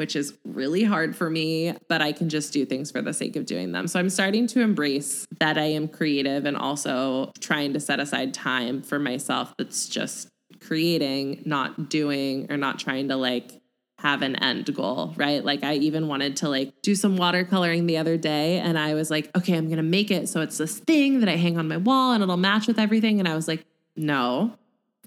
[0.01, 3.35] which is really hard for me, but I can just do things for the sake
[3.35, 3.87] of doing them.
[3.87, 8.33] So I'm starting to embrace that I am creative and also trying to set aside
[8.33, 10.27] time for myself that's just
[10.59, 13.61] creating, not doing or not trying to like
[13.99, 15.45] have an end goal, right?
[15.45, 19.11] Like I even wanted to like do some watercoloring the other day and I was
[19.11, 21.67] like, okay, I'm going to make it so it's this thing that I hang on
[21.67, 24.57] my wall and it'll match with everything and I was like, no,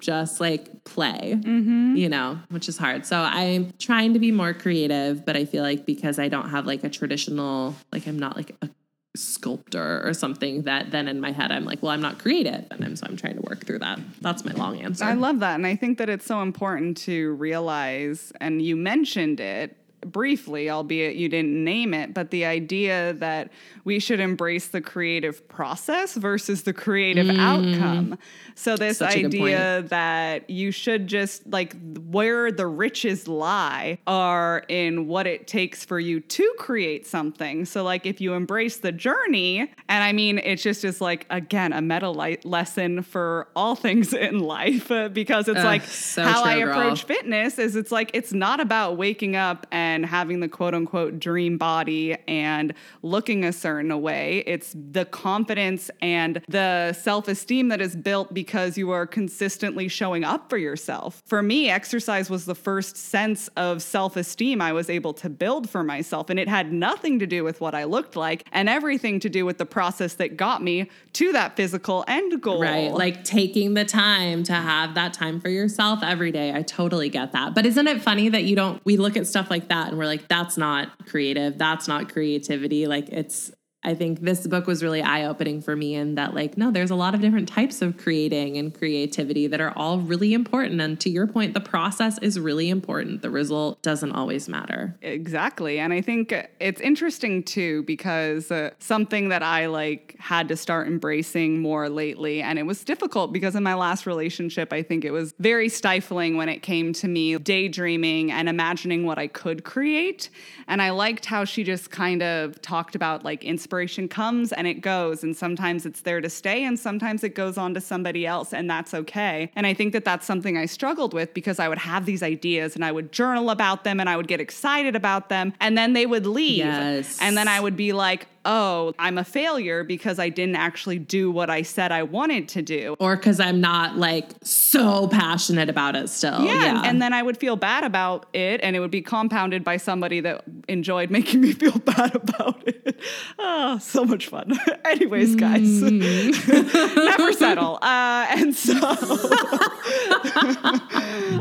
[0.05, 1.97] just like play, mm-hmm.
[1.97, 3.07] you know, which is hard.
[3.07, 6.67] So I'm trying to be more creative, but I feel like because I don't have
[6.67, 8.69] like a traditional, like I'm not like a
[9.17, 12.67] sculptor or something that then in my head I'm like, well, I'm not creative.
[12.71, 13.99] And I'm so I'm trying to work through that.
[14.21, 15.05] That's my long answer.
[15.05, 15.55] I love that.
[15.55, 21.17] And I think that it's so important to realize, and you mentioned it briefly, albeit
[21.17, 23.51] you didn't name it, but the idea that
[23.85, 28.19] we should embrace the creative process versus the creative outcome.
[28.55, 31.75] So, this Such idea that you should just like
[32.09, 37.65] where the riches lie are in what it takes for you to create something.
[37.65, 41.73] So, like, if you embrace the journey, and I mean, it just is like, again,
[41.73, 46.23] a meta li- lesson for all things in life uh, because it's Ugh, like so
[46.23, 46.81] how I true, girl.
[46.81, 51.21] approach fitness is it's like it's not about waking up and having the quote unquote
[51.21, 54.43] dream body and looking a certain way.
[54.47, 60.25] It's the confidence and the self esteem that is built because you are consistently showing
[60.25, 61.23] up for yourself.
[61.27, 65.69] For me, exercise was the first sense of self esteem I was able to build
[65.69, 66.31] for myself.
[66.31, 69.45] And it had nothing to do with what I looked like and everything to do
[69.45, 72.63] with the process that got me to that physical end goal.
[72.63, 72.93] Right.
[72.93, 76.53] Like taking the time to have that time for yourself every day.
[76.53, 77.55] I totally get that.
[77.55, 80.07] But isn't it funny that you don't, we look at stuff like that and we're
[80.07, 81.59] like, that's not creative.
[81.59, 82.87] That's not creativity.
[82.87, 83.53] Like it's,
[83.85, 86.91] I think this book was really eye opening for me in that, like, no, there's
[86.91, 90.81] a lot of different types of creating and creativity that are all really important.
[90.81, 93.21] And to your point, the process is really important.
[93.21, 94.97] The result doesn't always matter.
[95.03, 95.79] Exactly.
[95.79, 100.87] And I think it's interesting too because uh, something that I like had to start
[100.87, 105.11] embracing more lately and it was difficult because in my last relationship I think it
[105.11, 110.31] was very stifling when it came to me daydreaming and imagining what I could create
[110.67, 113.74] and I liked how she just kind of talked about like inspiration
[114.09, 117.75] comes and it goes and sometimes it's there to stay and sometimes it goes on
[117.75, 119.51] to somebody else and that's okay.
[119.57, 122.75] And I think that that's something I struggled with because I would have these ideas
[122.75, 125.93] and I would journal about them and I would get excited about them and then
[125.93, 126.59] they would leave.
[126.59, 127.19] Yes.
[127.21, 131.31] And then I would be like, oh, I'm a failure because I didn't actually do
[131.31, 132.97] what I said I wanted to do.
[132.99, 136.45] Or because I'm not like so passionate about it still.
[136.45, 139.77] Yeah, And then I would feel bad about it, and it would be compounded by
[139.77, 142.99] somebody that enjoyed making me feel bad about it.
[143.39, 144.59] Oh, so much fun.
[144.85, 147.79] Anyways, guys, never settle.
[147.83, 148.75] Uh, and so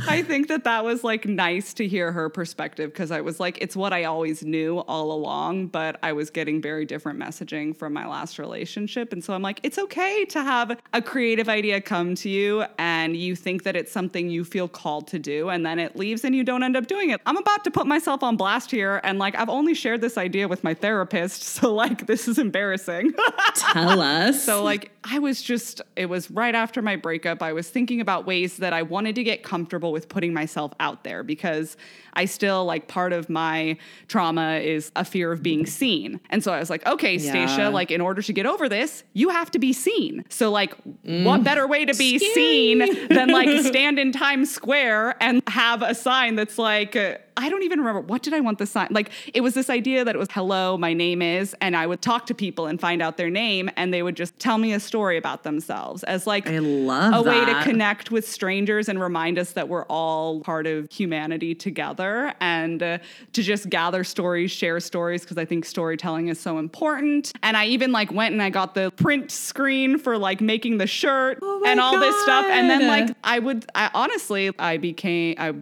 [0.07, 3.57] I think that that was like nice to hear her perspective because I was like,
[3.61, 7.91] it's what I always knew all along, but I was getting very different messaging from
[7.91, 9.11] my last relationship.
[9.13, 13.17] And so I'm like, it's okay to have a creative idea come to you and
[13.17, 16.35] you think that it's something you feel called to do and then it leaves and
[16.35, 17.19] you don't end up doing it.
[17.25, 20.47] I'm about to put myself on blast here and like I've only shared this idea
[20.47, 23.13] with my therapist, so like this is embarrassing.
[23.55, 24.43] Tell us.
[24.43, 27.41] So like I was just it was right after my breakup.
[27.43, 31.03] I was thinking about ways that I wanted to get comfortable with putting myself out
[31.03, 31.75] there because
[32.13, 36.21] I still like part of my trauma is a fear of being seen.
[36.29, 37.31] And so I was like, okay, Yeah.
[37.47, 40.23] Stacia, like in order to get over this, you have to be seen.
[40.29, 40.73] So like
[41.05, 41.25] Mm.
[41.25, 42.33] what better way to be Scary.
[42.33, 47.49] seen than like stand in Times Square and have a sign that's like uh, I
[47.49, 50.15] don't even remember what did I want the sign like it was this idea that
[50.15, 53.17] it was hello my name is and I would talk to people and find out
[53.17, 56.59] their name and they would just tell me a story about themselves as like I
[56.59, 60.87] love a way to connect with strangers and remind us that we're all part of
[60.91, 62.97] humanity together and uh,
[63.33, 67.31] to just gather stories, share stories because I think storytelling is so important.
[67.41, 70.87] And I even like went and I got the print screen for like making the
[70.87, 75.35] shirt Oh and all this stuff and then like I would I honestly I became
[75.37, 75.53] I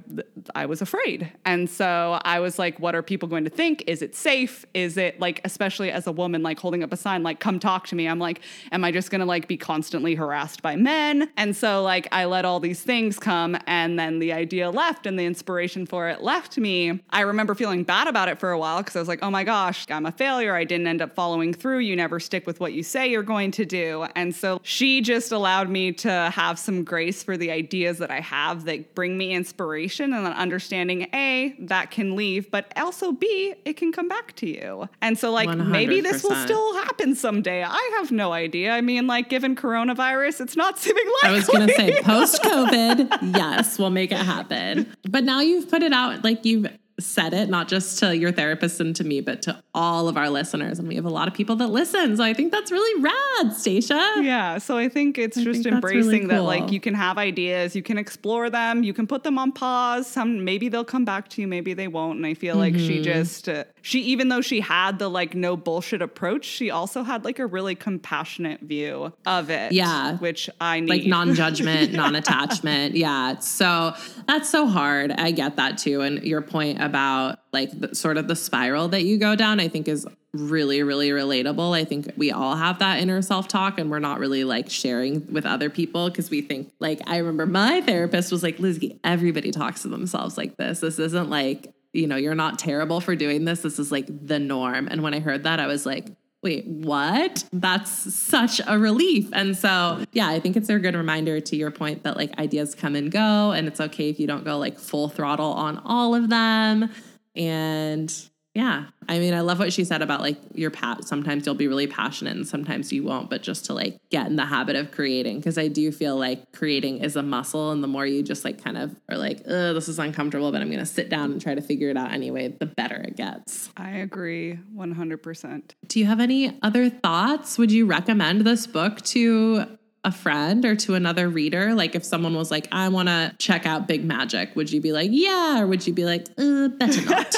[0.56, 1.32] I was afraid.
[1.46, 3.84] And so I was like what are people going to think?
[3.88, 4.66] Is it safe?
[4.74, 7.88] Is it like especially as a woman like holding up a sign like come talk
[7.88, 8.08] to me.
[8.08, 11.30] I'm like am I just going to like be constantly harassed by men?
[11.38, 15.18] And so like I let all these things come and then the idea left and
[15.18, 17.02] the inspiration for it left me.
[17.10, 19.44] I remember feeling bad about it for a while because I was like, "Oh my
[19.44, 20.56] gosh, I'm a failure.
[20.56, 21.80] I didn't end up following through.
[21.80, 25.32] You never stick with what you say you're going to do." And so she just
[25.32, 29.34] allowed me to have some grace for the ideas that I have that bring me
[29.34, 34.36] inspiration and then understanding A, that can leave, but also B, it can come back
[34.38, 34.90] to you.
[35.02, 37.64] And so like maybe this will still happen someday.
[37.64, 38.72] I have no idea.
[38.72, 41.30] I mean, like given coronavirus, it's not seeming likely.
[41.30, 44.94] I was going to say post COVID, yes, we'll make it happen.
[45.10, 46.68] But now you've put it out, like you've
[47.00, 50.30] said it, not just to your therapist and to me, but to all of our
[50.30, 50.78] listeners.
[50.78, 52.18] And we have a lot of people that listen.
[52.18, 54.16] So I think that's really rad, Stacia.
[54.22, 57.18] Yeah, so I think it's just think that's really embracing that like you can have
[57.18, 60.06] ideas, you can explore them, you can put them on pause.
[60.08, 62.18] Some maybe they'll come back to you, maybe they won't.
[62.18, 62.88] And I feel like Mm-hmm.
[62.88, 67.04] she just uh, she even though she had the like no bullshit approach, she also
[67.04, 69.72] had like a really compassionate view of it.
[69.72, 70.18] Yeah.
[70.18, 70.90] which I need.
[70.90, 71.94] like non-judgment,
[72.26, 72.96] non-attachment.
[72.96, 73.40] Yeah.
[73.40, 73.94] So
[74.28, 75.12] that's so hard.
[75.12, 76.02] I get that too.
[76.02, 79.68] And your point about like the, sort of the spiral that you go down, I
[79.68, 81.76] think is really, really relatable.
[81.76, 85.46] I think we all have that inner self-talk and we're not really like sharing with
[85.46, 89.82] other people because we think like I remember my therapist was like, Lizzie, everybody talks
[89.82, 90.80] to themselves like this.
[90.80, 93.62] This isn't like, you know, you're not terrible for doing this.
[93.62, 94.88] This is like the norm.
[94.90, 96.08] And when I heard that, I was like,
[96.44, 97.44] wait, what?
[97.54, 99.30] That's such a relief.
[99.34, 102.74] And so, yeah, I think it's a good reminder to your point that like ideas
[102.74, 106.16] come and go, and it's okay if you don't go like full throttle on all
[106.16, 106.90] of them.
[107.36, 108.14] And
[108.54, 111.06] yeah, I mean, I love what she said about like your pat.
[111.06, 114.36] Sometimes you'll be really passionate and sometimes you won't, but just to like get in
[114.36, 115.42] the habit of creating.
[115.42, 117.72] Cause I do feel like creating is a muscle.
[117.72, 120.62] And the more you just like kind of are like, oh, this is uncomfortable, but
[120.62, 123.16] I'm going to sit down and try to figure it out anyway, the better it
[123.16, 123.70] gets.
[123.78, 125.72] I agree 100%.
[125.88, 127.58] Do you have any other thoughts?
[127.58, 131.74] Would you recommend this book to a friend or to another reader?
[131.74, 134.92] Like if someone was like, I want to check out Big Magic, would you be
[134.92, 135.62] like, yeah?
[135.62, 137.36] Or would you be like, uh, better not?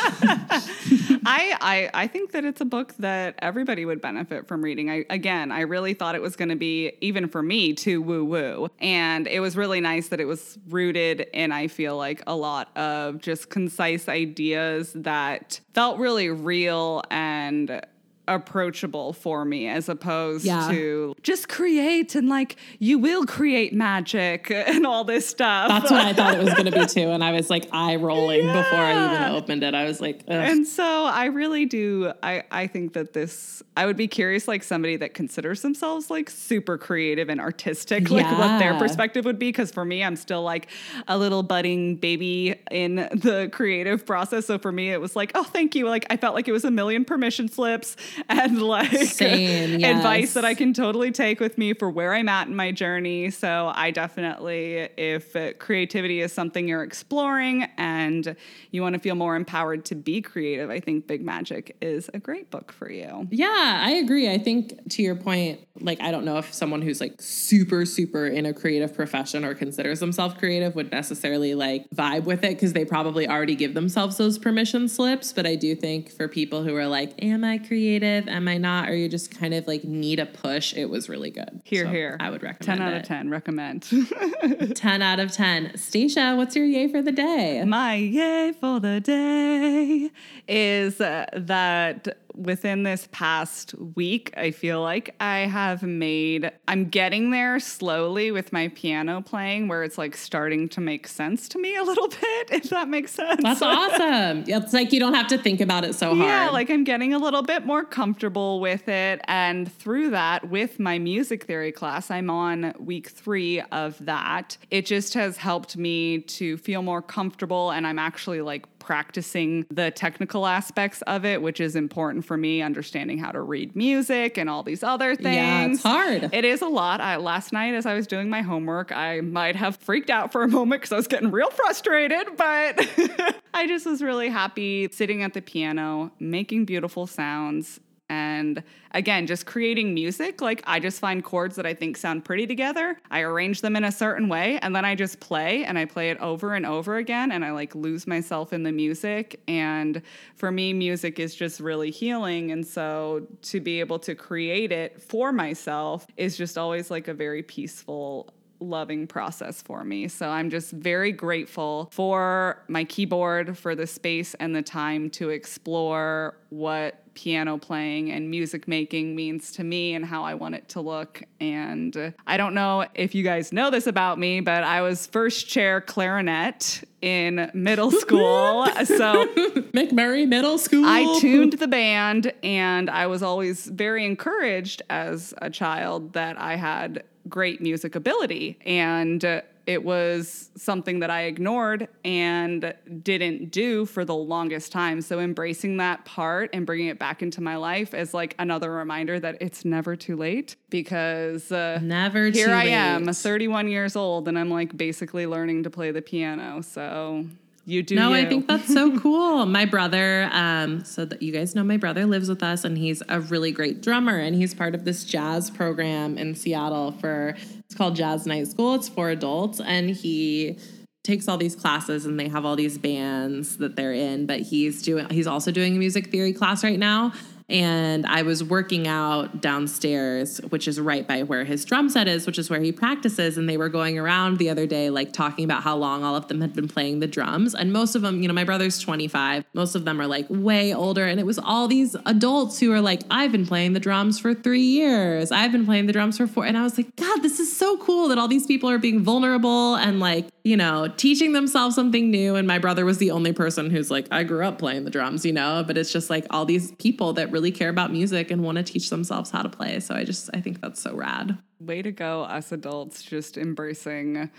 [1.26, 4.90] I, I I think that it's a book that everybody would benefit from reading.
[4.90, 8.26] I again, I really thought it was going to be even for me too woo
[8.26, 11.52] woo, and it was really nice that it was rooted in.
[11.52, 17.82] I feel like a lot of just concise ideas that felt really real and
[18.28, 20.70] approachable for me as opposed Yeah.
[20.72, 25.68] to just create and like you will create magic and all this stuff.
[25.70, 27.10] That's what I thought it was going to be too.
[27.10, 29.74] And I was like eye rolling before I even opened it.
[29.76, 30.34] I was like, Ugh.
[30.36, 34.64] And so I really do I I think that this I would be curious like
[34.64, 39.48] somebody that considers themselves like super creative and artistic like what their perspective would be
[39.50, 40.68] because for me I'm still like
[41.08, 45.44] a little budding baby in the creative process so for me it was like oh
[45.44, 47.96] thank you like I felt like it was a million permission slips
[48.30, 52.48] and like Same, advice that I can totally take with me for where I'm at
[52.48, 58.36] in my journey so I definitely if creativity is something you're exploring and
[58.72, 62.20] you want to feel more empowered to be creative I think Big Magic is a
[62.20, 63.28] great book for you.
[63.32, 64.30] Yeah, I agree.
[64.30, 68.28] I think to your point, like I don't know if someone who's like super super
[68.28, 72.74] in a creative profession or considers themselves creative would necessarily like vibe with it because
[72.74, 76.76] they probably already give themselves those permission slips, but I do think for people who
[76.76, 78.03] are like am I creative?
[78.04, 78.90] Am I not?
[78.90, 81.62] Or you just kind of like need a push, it was really good.
[81.64, 82.18] Here, So here.
[82.20, 83.02] I would recommend 10 out it.
[83.02, 83.84] of 10 recommend.
[84.76, 85.78] 10 out of 10.
[85.78, 87.64] Stacia, what's your yay for the day?
[87.66, 90.10] My yay for the day
[90.48, 97.32] is uh, that within this past week, I feel like I have made, I'm getting
[97.32, 101.76] there slowly with my piano playing where it's like starting to make sense to me
[101.76, 103.42] a little bit, if that makes sense.
[103.42, 104.44] That's awesome.
[104.48, 106.20] It's like you don't have to think about it so hard.
[106.20, 109.22] Yeah, like I'm getting a little bit more comfortable with it.
[109.28, 114.58] And through that, with my music theory class, I'm on week three of that.
[114.72, 117.72] It just has helped me to feel more comfortable.
[117.72, 122.62] And I'm actually like practicing the technical aspects of it, which is important for me,
[122.62, 125.36] understanding how to read music and all these other things.
[125.36, 126.30] Yeah, it's hard.
[126.34, 127.02] It is a lot.
[127.02, 130.44] I, last night, as I was doing my homework, I might have freaked out for
[130.44, 135.24] a moment because I was getting real frustrated, but I just was really happy sitting
[135.24, 137.80] at the piano, making beautiful sounds,
[138.14, 140.40] and again, just creating music.
[140.40, 143.00] Like I just find chords that I think sound pretty together.
[143.10, 146.12] I arrange them in a certain way and then I just play and I play
[146.12, 149.42] it over and over again and I like lose myself in the music.
[149.48, 150.02] And
[150.36, 152.52] for me, music is just really healing.
[152.52, 157.14] And so to be able to create it for myself is just always like a
[157.14, 158.32] very peaceful
[158.64, 160.08] loving process for me.
[160.08, 165.30] So I'm just very grateful for my keyboard, for the space and the time to
[165.30, 170.68] explore what piano playing and music making means to me and how I want it
[170.70, 171.24] to look.
[171.40, 175.48] And I don't know if you guys know this about me, but I was first
[175.48, 178.66] chair clarinet in middle school.
[178.86, 179.28] so
[179.74, 180.86] McMurray Middle School.
[180.86, 186.56] I tuned the band and I was always very encouraged as a child that I
[186.56, 188.60] had great music ability.
[188.66, 195.02] And uh, it was something that I ignored and didn't do for the longest time.
[195.02, 199.20] So embracing that part and bringing it back into my life is like another reminder
[199.20, 202.74] that it's never too late because uh, never here I late.
[202.74, 206.62] am, 31 years old, and I'm like basically learning to play the piano.
[206.62, 207.26] So
[207.66, 207.96] you do.
[207.96, 208.16] No, you.
[208.16, 209.46] I think that's so cool.
[209.46, 213.02] My brother, um, so that you guys know, my brother lives with us, and he's
[213.08, 217.36] a really great drummer, and he's part of this jazz program in Seattle for
[217.66, 218.76] it's called Jazz Night School.
[218.76, 220.58] It's for adults, and he
[221.04, 224.82] takes all these classes and they have all these bands that they're in but he's
[224.82, 227.12] doing he's also doing a music theory class right now
[227.50, 232.26] and I was working out downstairs, which is right by where his drum set is,
[232.26, 233.38] which is where he practices.
[233.38, 236.28] And they were going around the other day, like talking about how long all of
[236.28, 237.54] them had been playing the drums.
[237.54, 240.74] And most of them, you know, my brother's 25, most of them are like way
[240.74, 241.06] older.
[241.06, 244.34] And it was all these adults who are like, I've been playing the drums for
[244.34, 246.46] three years, I've been playing the drums for four.
[246.46, 249.04] And I was like, God, this is so cool that all these people are being
[249.04, 252.36] vulnerable and like, you know, teaching themselves something new.
[252.36, 255.26] And my brother was the only person who's like, I grew up playing the drums,
[255.26, 258.44] you know, but it's just like all these people that really care about music and
[258.44, 259.80] want to teach themselves how to play.
[259.80, 261.38] So I just I think that's so rad.
[261.60, 264.30] Way to go, us adults, just embracing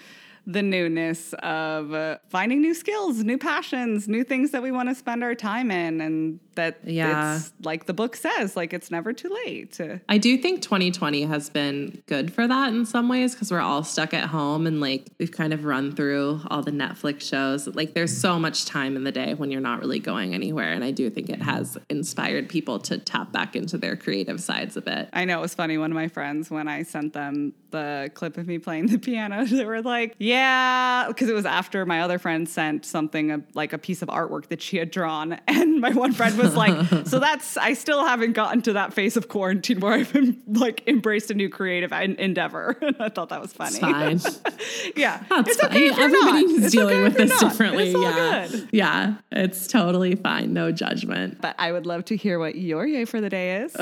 [0.47, 5.25] the newness of finding new skills, new passions, new things that we want to spend
[5.25, 7.37] our time in, and that Yeah.
[7.37, 9.79] it's like the book says, like it's never too late.
[10.09, 13.83] I do think 2020 has been good for that in some ways because we're all
[13.83, 17.67] stuck at home and like we've kind of run through all the Netflix shows.
[17.67, 20.73] Like there's so much time in the day when you're not really going anywhere.
[20.73, 24.77] And I do think it has inspired people to tap back into their creative sides
[24.77, 25.09] a bit.
[25.13, 25.79] I know it was funny.
[25.79, 29.45] One of my friends, when I sent them the clip of me playing the piano,
[29.47, 33.79] they were like, "Yeah," because it was after my other friend sent something like a
[33.79, 37.57] piece of artwork that she had drawn, and my one friend was like, "So that's
[37.57, 41.35] I still haven't gotten to that phase of quarantine where I've been, like embraced a
[41.35, 43.77] new creative en- endeavor." And I thought that was funny.
[43.77, 44.53] It's fine.
[44.97, 45.83] yeah, That's it's okay fine.
[45.91, 46.71] if you're Everybody's not.
[46.73, 47.41] Dealing okay with this not.
[47.51, 47.91] differently.
[47.93, 48.49] It's yeah.
[48.49, 48.69] good.
[48.73, 49.15] Yeah.
[49.33, 50.53] It's totally fine.
[50.53, 51.41] No judgment.
[51.41, 53.75] But I would love to hear what your yay for the day is.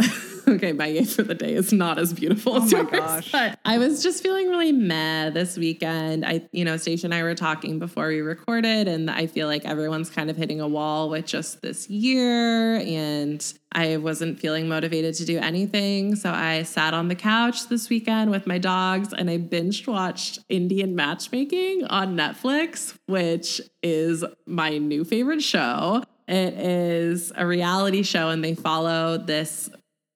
[0.48, 3.00] okay, my yay for the day is not as beautiful oh as Oh my yours.
[3.00, 3.32] gosh.
[3.32, 6.24] But I was just feeling really meh this weekend.
[6.24, 9.64] I, you know, Stacia and I were talking before we recorded, and I feel like
[9.64, 13.42] everyone's kind of hitting a wall with just this year, and
[13.74, 16.14] I wasn't feeling motivated to do anything.
[16.16, 20.40] So I sat on the couch this weekend with my dogs, and I binge watched
[20.48, 26.02] Indian matchmaking on Netflix, which is my new favorite show.
[26.28, 29.68] It is a reality show, and they follow this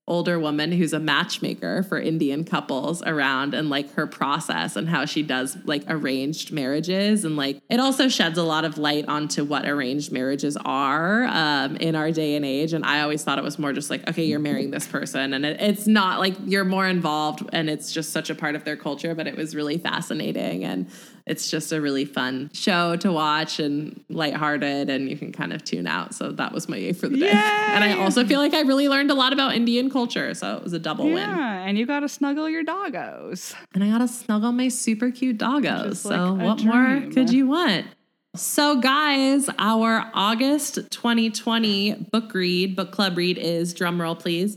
[0.08, 5.04] older woman who's a matchmaker for Indian couples around and like her process and how
[5.04, 7.24] she does like arranged marriages.
[7.24, 11.76] And like it also sheds a lot of light onto what arranged marriages are um,
[11.76, 12.72] in our day and age.
[12.72, 15.34] And I always thought it was more just like, okay, you're marrying this person.
[15.34, 18.64] And it, it's not like you're more involved and it's just such a part of
[18.64, 20.64] their culture, but it was really fascinating.
[20.64, 20.88] And
[21.26, 25.64] it's just a really fun show to watch and lighthearted, and you can kind of
[25.64, 26.14] tune out.
[26.14, 27.30] So that was my yay for the day.
[27.30, 30.34] And I also feel like I really learned a lot about Indian culture.
[30.34, 31.16] So it was a double win.
[31.16, 33.54] yeah, and you got to snuggle your doggos.
[33.74, 36.04] And I got to snuggle my super cute doggos.
[36.04, 37.86] Like so what more could you want?
[38.36, 44.56] So, guys, our August 2020 book read, book club read is drumroll, please.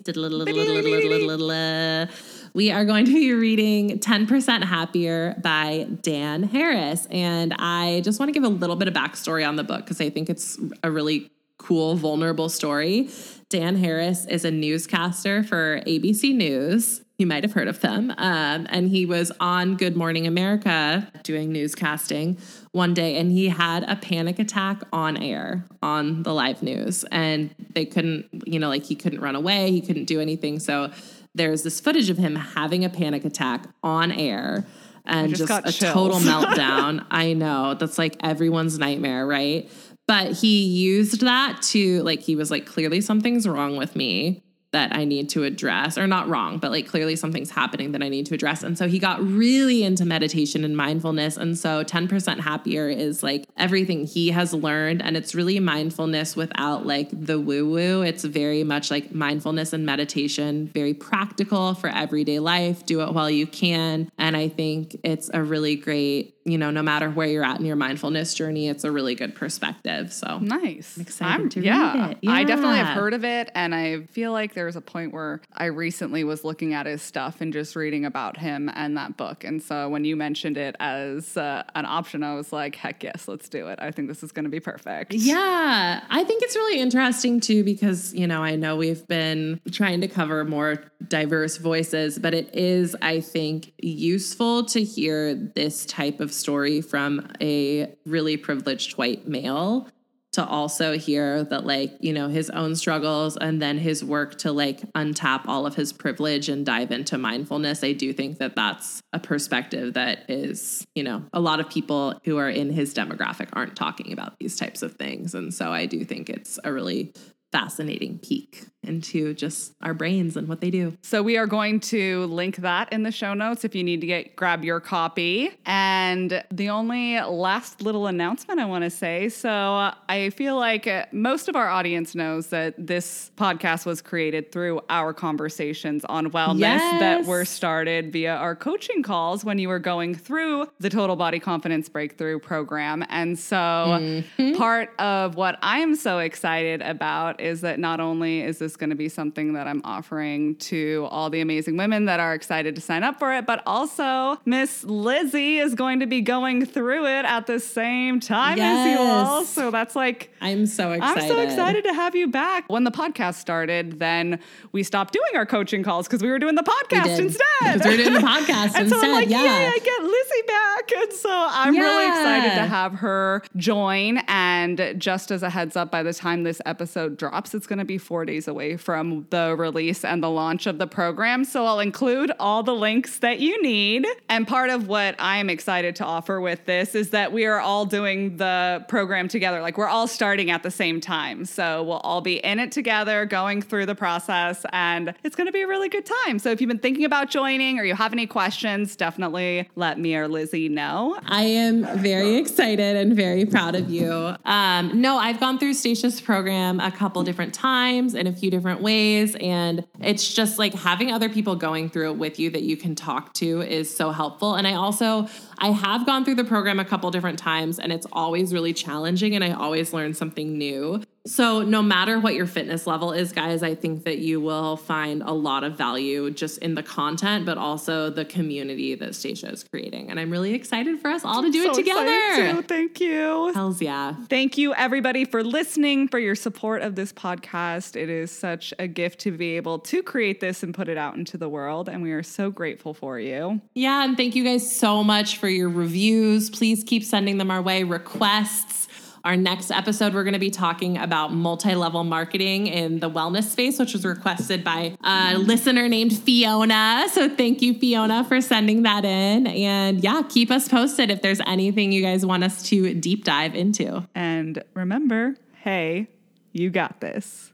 [2.53, 7.07] We are going to be reading 10% Happier by Dan Harris.
[7.11, 10.01] And I just want to give a little bit of backstory on the book because
[10.01, 13.09] I think it's a really cool, vulnerable story.
[13.49, 17.01] Dan Harris is a newscaster for ABC News.
[17.17, 18.11] You might have heard of them.
[18.17, 22.39] Um, and he was on Good Morning America doing newscasting
[22.71, 27.03] one day, and he had a panic attack on air on the live news.
[27.11, 30.59] And they couldn't, you know, like he couldn't run away, he couldn't do anything.
[30.59, 30.91] So
[31.35, 34.65] there's this footage of him having a panic attack on air
[35.05, 35.93] and just just, a chills.
[35.93, 37.05] total meltdown.
[37.09, 39.69] I know that's like everyone's nightmare, right?
[40.07, 44.95] But he used that to like he was like clearly something's wrong with me that
[44.95, 48.27] I need to address or not wrong, but like clearly something's happening that I need
[48.27, 48.63] to address.
[48.63, 53.45] And so he got really into meditation and mindfulness and so 10% happier is like
[53.57, 58.01] everything he has learned and it's really mindfulness without like the woo woo.
[58.01, 62.85] It's very much like mindfulness and meditation, very practical for everyday life.
[62.85, 64.11] Do it while you can.
[64.17, 67.65] And I think it's a really great, you know, no matter where you're at in
[67.65, 70.11] your mindfulness journey, it's a really good perspective.
[70.13, 70.97] So Nice.
[70.97, 72.13] excited to read yeah.
[72.27, 73.49] I definitely have heard of it.
[73.55, 77.01] And I feel like there was a point where I recently was looking at his
[77.01, 79.43] stuff and just reading about him and that book.
[79.43, 83.27] And so when you mentioned it as uh, an option, I was like, heck yes,
[83.27, 83.79] let's do it.
[83.81, 85.13] I think this is going to be perfect.
[85.13, 90.01] Yeah, I think it's really interesting too because, you know, I know we've been trying
[90.01, 96.19] to cover more diverse voices, but it is, I think, useful to hear this type
[96.19, 99.87] of story from a really privileged white male
[100.31, 104.51] to also hear that like you know his own struggles and then his work to
[104.51, 107.83] like untap all of his privilege and dive into mindfulness.
[107.83, 112.19] I do think that that's a perspective that is you know a lot of people
[112.25, 115.33] who are in his demographic aren't talking about these types of things.
[115.33, 117.13] And so i do think it's a really
[117.51, 122.25] fascinating peek into just our brains and what they do So we are going to
[122.25, 125.51] link that in the show notes if you need to get grab your copy.
[125.65, 130.87] And the only last little announcement I want to say, so uh, I feel like
[131.13, 136.79] most of our audience knows that this podcast was created through our conversations on wellness
[136.99, 141.39] that were started via our coaching calls when you were going through the Total Body
[141.39, 143.03] Confidence Breakthrough program.
[143.09, 144.23] And so
[144.57, 148.95] part of what I'm so excited about is that not only is this going to
[148.95, 153.03] be something that I'm offering to all the amazing women that are excited to sign
[153.03, 157.47] up for it, but also Miss Lizzie is going to be going through it at
[157.47, 159.43] the same time as you all.
[159.45, 162.65] So that's like i'm so excited I'm so excited to have you back.
[162.69, 164.39] When the podcast started, then
[164.71, 167.43] we stopped doing our coaching calls because we were doing the podcast instead.
[167.61, 169.43] Because we were doing the podcast and so I'm instead, like, yeah.
[169.43, 170.91] yay, I get Lizzie back.
[171.01, 174.19] And so I'm really excited to have her join.
[174.27, 177.85] And just as a heads up, by the time this episode drops, it's going to
[177.85, 181.43] be four days away from the release and the launch of the program.
[181.43, 184.05] So I'll include all the links that you need.
[184.27, 187.85] And part of what I'm excited to offer with this is that we are all
[187.85, 189.61] doing the program together.
[189.61, 191.45] Like we're all starting at the same time.
[191.45, 195.53] So we'll all be in it together, going through the process, and it's going to
[195.53, 196.39] be a really good time.
[196.39, 200.15] So if you've been thinking about joining or you have any questions, definitely let me
[200.15, 201.19] or Lizzie know.
[201.25, 204.35] I am very excited and very proud of you.
[204.45, 208.81] Um, no, I've gone through Stacia's program a couple different times in a few different
[208.81, 209.35] ways.
[209.39, 212.95] And it's just like having other people going through it with you that you can
[212.95, 214.55] talk to is so helpful.
[214.55, 215.27] And I also,
[215.59, 219.35] I have gone through the program a couple different times and it's always really challenging
[219.35, 221.03] and I always learn something new.
[221.27, 225.21] So, no matter what your fitness level is, guys, I think that you will find
[225.21, 229.63] a lot of value just in the content, but also the community that Stacia is
[229.65, 230.09] creating.
[230.09, 232.61] And I'm really excited for us all to do it So excited together.
[232.61, 232.67] too.
[232.67, 233.51] Thank you.
[233.53, 234.15] Hells yeah.
[234.29, 237.95] Thank you, everybody, for listening, for your support of this podcast.
[237.97, 241.15] It is such a gift to be able to create this and put it out
[241.15, 241.89] into the world.
[241.89, 243.61] And we are so grateful for you.
[243.75, 244.05] Yeah.
[244.05, 246.47] And thank you guys so much for your reviews.
[246.51, 248.87] Please keep sending them our way, requests.
[249.23, 253.45] Our next episode, we're going to be talking about multi level marketing in the wellness
[253.45, 257.07] space, which was requested by a listener named Fiona.
[257.11, 259.47] So thank you, Fiona, for sending that in.
[259.47, 263.55] And yeah, keep us posted if there's anything you guys want us to deep dive
[263.55, 264.07] into.
[264.13, 266.09] And remember, hey,
[266.51, 267.51] you got this.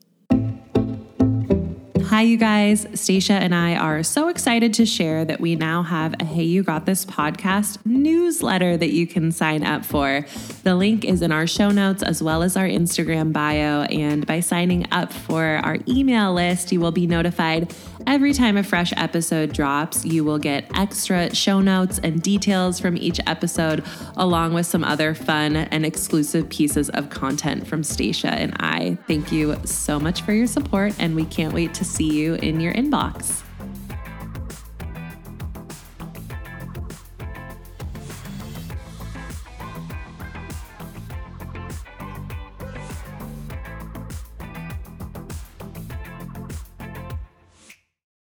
[2.09, 2.85] Hi, you guys.
[2.93, 6.61] Stacia and I are so excited to share that we now have a Hey You
[6.61, 10.23] Got This podcast newsletter that you can sign up for.
[10.61, 13.81] The link is in our show notes as well as our Instagram bio.
[13.83, 17.73] And by signing up for our email list, you will be notified
[18.07, 22.97] Every time a fresh episode drops, you will get extra show notes and details from
[22.97, 23.83] each episode,
[24.15, 28.99] along with some other fun and exclusive pieces of content from Stacia and I.
[29.07, 32.59] Thank you so much for your support, and we can't wait to see you in
[32.59, 33.44] your inbox.